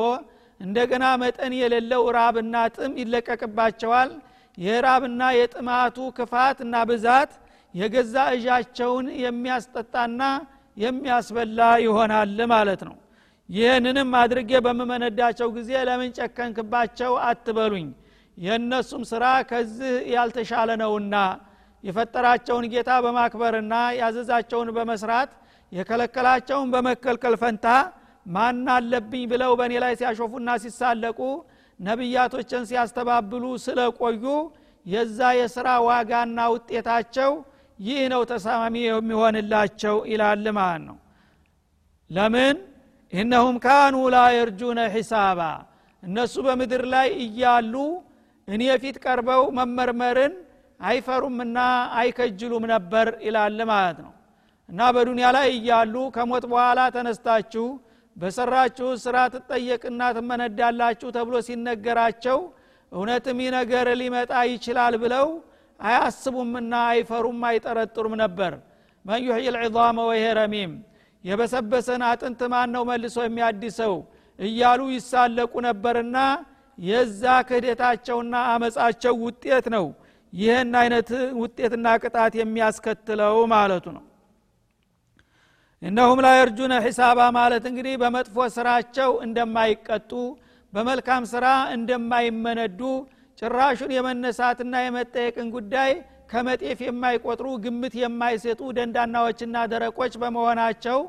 እንደገና 0.59 1.05
መጠን 1.21 1.53
የሌለው 1.59 2.03
ራብና 2.17 2.55
ጥም 2.75 2.93
ይለቀቅባቸዋል 3.01 4.09
የራብና 4.59 5.21
የጥማቱ 5.37 5.97
ክፋት 6.17 6.57
እና 6.65 6.75
ብዛት 6.89 7.31
የገዛ 7.75 8.15
እዣቸውን 8.35 9.07
የሚያስጠጣና 9.23 10.21
የሚያስበላ 10.77 11.59
ይሆናል 11.85 12.37
ማለት 12.53 12.81
ነው። 12.89 12.95
ይህንንም 13.49 14.09
አድርጌ 14.21 14.51
በምመነዳቸው 14.65 15.47
ጊዜ 15.55 15.71
ለምን 15.87 16.11
ጨከንክባቸው 16.17 17.13
አትበሉኝ? 17.27 17.87
የእነሱም 18.37 19.03
ስራ 19.11 19.25
ከዚህ 19.49 19.93
ያልተሻለ 20.13 20.69
ነውና። 20.81 21.15
የፈጠራቸውን 21.83 22.65
ጌታ 22.73 22.91
በማክበርና 23.05 23.73
ያዘዛቸውን 23.99 24.69
በመስራት 24.77 25.31
የከለከላቸውን 25.71 26.67
በመከልከል 26.73 27.35
ፈንታ 27.41 27.67
ማን 28.25 28.65
አለብኝ 28.75 29.23
ብለው 29.31 29.51
በእኔ 29.59 29.73
ላይ 29.83 29.93
ሲያሾፉና 29.99 30.49
ሲሳለቁ 30.63 31.19
ነቢያቶችን 31.79 32.63
ሲያስተባብሉ 32.69 33.43
ስለቆዩ 33.65 34.23
የዛ 34.85 35.19
የስራ 35.39 35.67
ዋጋና 35.87 36.39
ውጤታቸው 36.53 37.31
ይህ 37.79 37.99
ነው 38.13 38.21
ተሳማሚ 38.31 38.75
የሚሆንላቸው 38.85 39.95
ይላል 40.11 40.45
ማለት 40.57 40.83
ነው። 40.89 40.97
ለምን? 42.09 42.55
ኢነሁም 43.13 43.55
ካኑ 43.65 43.95
ላ 44.13 44.17
ሒሳባ 44.95 45.41
እነሱ 46.03 46.35
በምድር 46.45 46.83
ላይ 46.93 47.07
እያሉ 47.23 47.73
እኔ 48.47 48.63
ፊት 48.81 48.97
ቀርበው 49.03 49.43
መመርመርን 49.57 50.33
አይፈሩምና 50.79 51.57
አይከጅሉም 51.99 52.63
ነበር 52.73 53.07
ይላል 53.25 53.59
ማለት 53.71 53.97
ነው። 54.05 54.13
እና 54.69 54.81
በዱንያ 54.95 55.27
ላይ 55.35 55.47
እያሉ 55.55 55.95
ከሞት 56.15 56.43
በኋላ 56.51 56.79
ተነስታችሁ 56.95 57.65
በሰራችሁ 58.17 58.87
ስራ 59.03 59.17
ትጠየቅና 59.33 60.01
ትመነዳላችሁ 60.15 61.09
ተብሎ 61.15 61.35
ሲነገራቸው 61.47 62.39
እውነትም 62.91 63.37
ይህ 63.43 63.49
ነገር 63.57 63.87
ሊመጣ 64.01 64.31
ይችላል 64.51 64.93
ብለው 65.03 65.27
አያስቡምና 65.79 66.73
አይፈሩም 66.91 67.41
አይጠረጥሩም 67.49 68.15
ነበር። 68.23 68.53
መን 69.05 69.21
ዩሕይ 69.27 69.47
ልዕዛመ 69.55 69.97
ወይሄ 70.09 70.25
ረሚም 70.39 70.71
የበሰበሰን 71.23 72.01
አጥንት 72.09 72.41
ማን 72.53 72.69
ነው 72.75 72.83
መልሶ 72.89 73.17
የሚያድሰው 73.25 73.93
እያሉ 74.39 74.81
ይሳለቁ 74.95 75.53
ነበርና 75.67 76.17
የዛ 76.77 77.23
ክህደታቸውና 77.47 78.35
አመፃቸው 78.51 79.15
ውጤት 79.25 79.65
ነው። 79.75 79.87
ይህን 80.33 80.73
አይነት 80.81 81.09
ውጤትና 81.41 81.87
ቅጣት 82.03 82.33
የሚያስከትለው 82.39 83.37
ማለቱ 83.53 83.85
ነው 83.95 84.03
እነሁም 85.81 86.19
ላ 86.23 86.29
የርጁነ 86.35 86.73
ሒሳባ 86.85 87.19
ማለት 87.37 87.63
እንግዲህ 87.69 87.93
በመጥፎ 88.01 88.45
ስራቸው 88.55 89.11
እንደማይቀጡ 89.25 90.11
በመልካም 90.73 91.23
ስራ 91.31 91.45
እንደማይመነዱ 91.75 92.81
ጭራሹን 93.37 93.91
የመነሳትና 93.95 94.73
የመጠየቅን 94.85 95.47
ጉዳይ 95.55 95.91
ከመጤፍ 96.31 96.79
የማይቆጥሩ 96.85 97.47
ግምት 97.63 97.93
የማይሰጡ 98.01 98.61
ደንዳናዎችና 98.77 99.55
ደረቆች 99.71 100.13
በመሆናቸው 100.23 100.99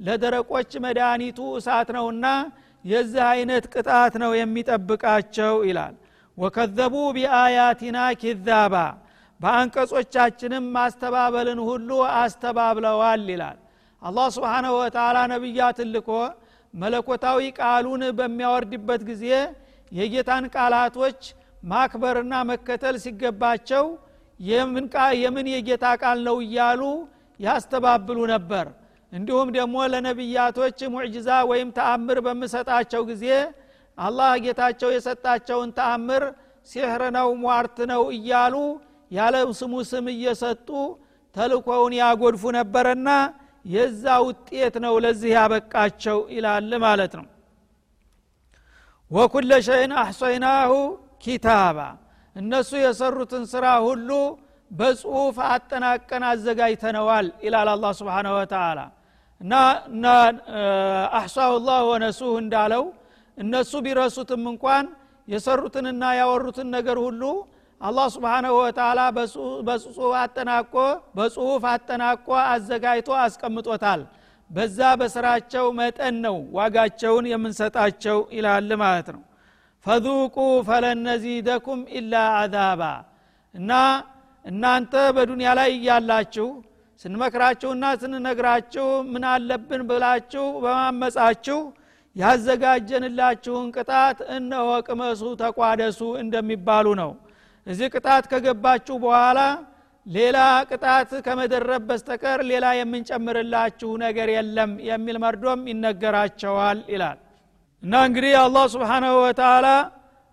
ለደረቆች 0.00 0.70
መድኃኒቱ 0.84 1.38
እሳት 1.58 1.90
ነውና 1.96 2.26
የዚህ 2.84 3.22
አይነት 3.30 3.64
ቅጣት 3.74 4.14
ነው 4.22 4.32
የሚጠብቃቸው 4.38 5.54
ይላል። 5.68 5.94
ወከዘቡ 6.38 6.94
ቢአያቲና 7.16 7.98
ኪዛባ 8.22 8.74
በአንቀጾቻችንም 9.40 10.66
ማስተባበልን 10.76 11.60
ሁሉ 11.68 11.88
አስተባብለዋል 12.20 13.24
ይላል 13.32 13.56
አላህ 14.06 14.26
ስብሓናሁ 14.34 14.72
ወተላ 14.78 15.18
ነቢያት 15.32 15.78
ልኮ 15.94 16.10
መለኮታዊ 16.74 17.40
ቃሉን 17.58 18.02
በሚያወርድበት 18.18 19.02
ጊዜ 19.10 19.24
የጌታን 19.92 20.44
ቃላቶች 20.54 21.20
ማክበርና 21.62 22.34
መከተል 22.50 22.96
ሲገባቸው 23.04 23.84
የምን 25.20 25.46
የጌታ 25.54 25.86
ቃል 26.02 26.18
ነው 26.28 26.36
እያሉ 26.46 26.82
ያስተባብሉ 27.40 28.18
ነበር። 28.34 28.66
እንዲሁም 29.12 29.48
ደግሞ 29.56 29.76
ለነቢያቶች 29.92 30.78
ሙዕጅዛ 30.94 31.30
ወይም 31.50 31.68
ተአምር 31.76 32.18
በምሰጣቸው 32.26 33.02
ጊዜ 33.10 33.26
አላህ 33.98 34.30
ጌታቸው 34.44 34.90
የሰጣቸውን 34.94 35.70
ተአምር 35.78 36.22
ሲሕር 36.68 37.02
ነው 37.16 37.28
ሟርት 37.44 37.78
ነው 37.92 38.02
እያሉ 38.16 38.54
ያለ 39.10 39.36
ስሙ 39.58 39.74
ስም 39.90 40.06
እየሰጡ 40.14 40.68
ተልኮውን 41.36 41.94
ያጎድፉ 42.00 42.42
ነበረና 42.58 43.08
የዛ 43.66 44.04
ውጤት 44.26 44.74
ነው 44.84 44.94
ለዚህ 45.04 45.30
ያበቃቸው 45.36 46.18
ይላል 46.34 46.70
ማለት 46.84 47.12
ነው። 47.18 47.26
ወኩለ 49.10 49.50
ሸይን 49.66 49.92
አሕሶይናሁ 50.00 50.72
ኪታባ። 51.24 51.78
እነሱ 52.36 52.70
የሰሩትን 52.84 53.44
ስራ 53.52 53.66
ሁሉ 53.86 54.10
በጽሁፍ 54.70 55.36
አጠናቀን 55.48 56.22
አዘጋጅተነዋል 56.30 57.26
ይላል 57.44 57.68
አላ 57.74 57.86
ስብሓነ 58.00 58.26
ወተላ 58.36 58.78
እና 59.40 59.52
አሕሳሁ 61.16 61.52
ላህ 61.66 61.80
ወነሱህ 61.90 62.32
እንዳለው 62.42 62.84
እነሱ 63.38 63.72
ቢረሱትም 63.86 64.44
እንኳን 64.52 64.84
የሰሩትንና 65.28 66.02
ያወሩትን 66.20 66.68
ነገር 66.76 66.98
ሁሉ 67.06 67.22
አላህ 67.80 68.06
ስብሓናሁ 68.14 68.52
ወተላ 68.58 69.00
በጽሁፍ 69.66 70.12
አጠናቆ 70.20 70.74
በጽሁፍ 71.16 71.64
አጠናቆ 71.72 72.26
አዘጋጅቶ 72.44 73.08
አስቀምጦታል። 73.22 74.02
በዛ 74.50 74.78
በስራቸው 75.00 75.66
መጠን 75.78 76.16
ነው 76.24 76.36
ዋጋቸውን 76.56 77.24
የምንሰጣቸው 77.30 78.18
ይላል 78.36 78.70
ማለት 78.82 79.08
ነው። 79.14 79.22
ፈذቁ 79.86 80.36
ፈለን 80.68 81.00
ነዚደኩም 81.08 81.80
ኢላ 81.98 82.14
አዛባ። 82.38 82.82
እና 83.54 83.72
እናንተ 84.44 84.94
በዱንያ 85.16 85.50
ላይ 85.58 85.70
እያላችሁ 85.76 86.48
ስንመክራችሁና 87.00 87.84
ስንነግራችሁ 88.00 88.86
ምን 89.12 89.24
አለብን 89.32 89.82
ብላችሁ 89.88 90.44
በማመጻችሁ 90.64 91.58
ያዘጋጀንላችሁን 92.16 93.66
ቅጣት 93.76 94.18
እነሆ 94.36 94.68
ቅመሱ 94.86 95.22
ተቋደሱ 95.42 96.00
እንደሚባሉ 96.22 96.86
ነው 97.02 97.10
እዚህ 97.66 97.88
ቅጣት 97.94 98.24
ከገባችሁ 98.32 98.96
በኋላ 99.04 99.40
ሌላ 100.06 100.38
ቅጣት 100.70 101.10
ከመደረብ 101.26 101.84
በስተቀር 101.88 102.40
ሌላ 102.50 102.66
የምንጨምርላችሁ 102.78 103.90
ነገር 104.04 104.28
የለም 104.34 104.72
የሚል 104.88 105.16
መርዶም 105.24 105.62
ይነገራቸዋል 105.70 106.80
ይላል። 106.92 107.18
እና 107.82 107.94
እንግዲህ 108.08 108.34
አላህ 108.42 108.64
ስብሓናሁ 108.74 109.14
ወተላ 109.24 109.66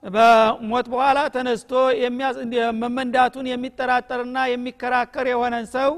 በሞት 0.03 0.87
በኋላ 0.93 1.19
ተነስቶ 1.35 1.71
መመንዳቱን 2.81 3.45
የሚጠራጠርና 3.51 4.37
የሚከራከር 4.53 5.27
የሆነን 5.31 5.67
ሰው 5.75 5.91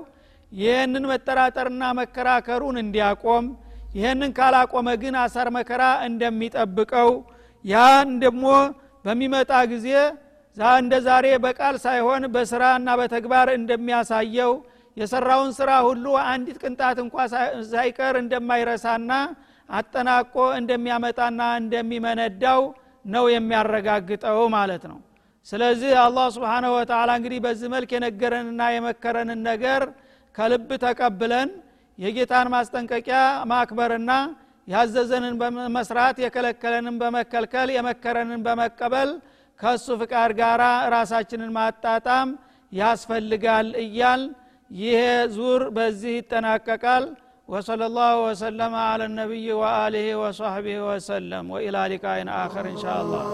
ይህንን 0.51 1.05
መጠራጠርና 1.11 1.83
መከራከሩን 1.99 2.77
እንዲያቆም 2.83 3.45
ይህንን 3.95 4.31
ካላቆመ 4.37 4.87
ግን 5.01 5.15
አሳር 5.21 5.47
መከራ 5.57 5.83
እንደሚጠብቀው 6.07 7.09
ያን 7.65 8.09
ደግሞ 8.23 8.45
በሚመጣ 9.05 9.51
ጊዜ 9.73 9.89
እንደ 10.77 10.93
ዛሬ 11.07 11.25
በቃል 11.45 11.75
ሳይሆን 11.85 12.23
በስራና 12.33 12.89
በተግባር 12.99 13.47
እንደሚያሳየው 13.57 14.51
የሰራውን 14.97 15.51
ስራ 15.57 15.71
ሁሉ 15.87 16.05
አንዲት 16.25 16.57
ቅንጣት 16.63 16.97
እንኳ 17.03 17.15
ሳይቀር 17.71 18.15
እንደማይረሳና 18.21 19.11
አጠናቆ 19.69 20.35
እንደሚያመጣና 20.59 21.41
እንደሚመነዳው 21.61 22.61
ነው 23.05 23.25
የሚያረጋግጠው 23.33 24.39
ማለት 24.55 24.83
ነው። 24.91 24.99
ስለዚህ 25.47 25.91
አላህ 26.05 26.27
ስብሓንሁ 26.35 26.71
ወተላ 26.77 27.09
እንግዲህ 27.19 27.39
በዚህ 27.45 27.69
መልክ 27.75 27.89
የነገረንና 27.95 28.61
የመከረንን 28.75 29.41
ነገር 29.49 29.81
ከልብ 30.35 30.69
ተቀብለን 30.85 31.49
የጌታን 31.99 32.47
ማስጠንቀቂያ 32.55 33.19
ማክበርና 33.51 34.11
ያዘዘንን 34.67 35.35
በመስራት 35.41 36.17
የከለከለንን 36.23 36.95
በመከልከል 37.01 37.69
የመከረንን 37.75 38.41
በመቀበል 38.47 39.09
ከእሱ 39.60 39.86
ፍቃድ 40.02 40.30
ጋር 40.40 40.60
ራሳችንን 40.96 41.50
ማጣጣም 41.58 42.28
ያስፈልጋል 42.72 43.68
እያል 43.84 44.22
ይሄ 44.70 45.00
ዙር 45.38 45.62
በዚህ 45.78 46.14
ይጠናቀቃል 46.20 47.06
وصلى 47.48 47.84
الله 47.90 48.12
وسلم 48.28 48.72
على 48.90 49.04
النبي 49.10 49.46
وآله 49.52 50.06
وصحبه 50.22 50.76
وسلم 50.88 51.44
وإلى 51.54 51.80
لقاء 51.92 52.18
آخر 52.44 52.64
إن 52.72 52.78
شاء 52.84 52.98
الله 53.02 53.24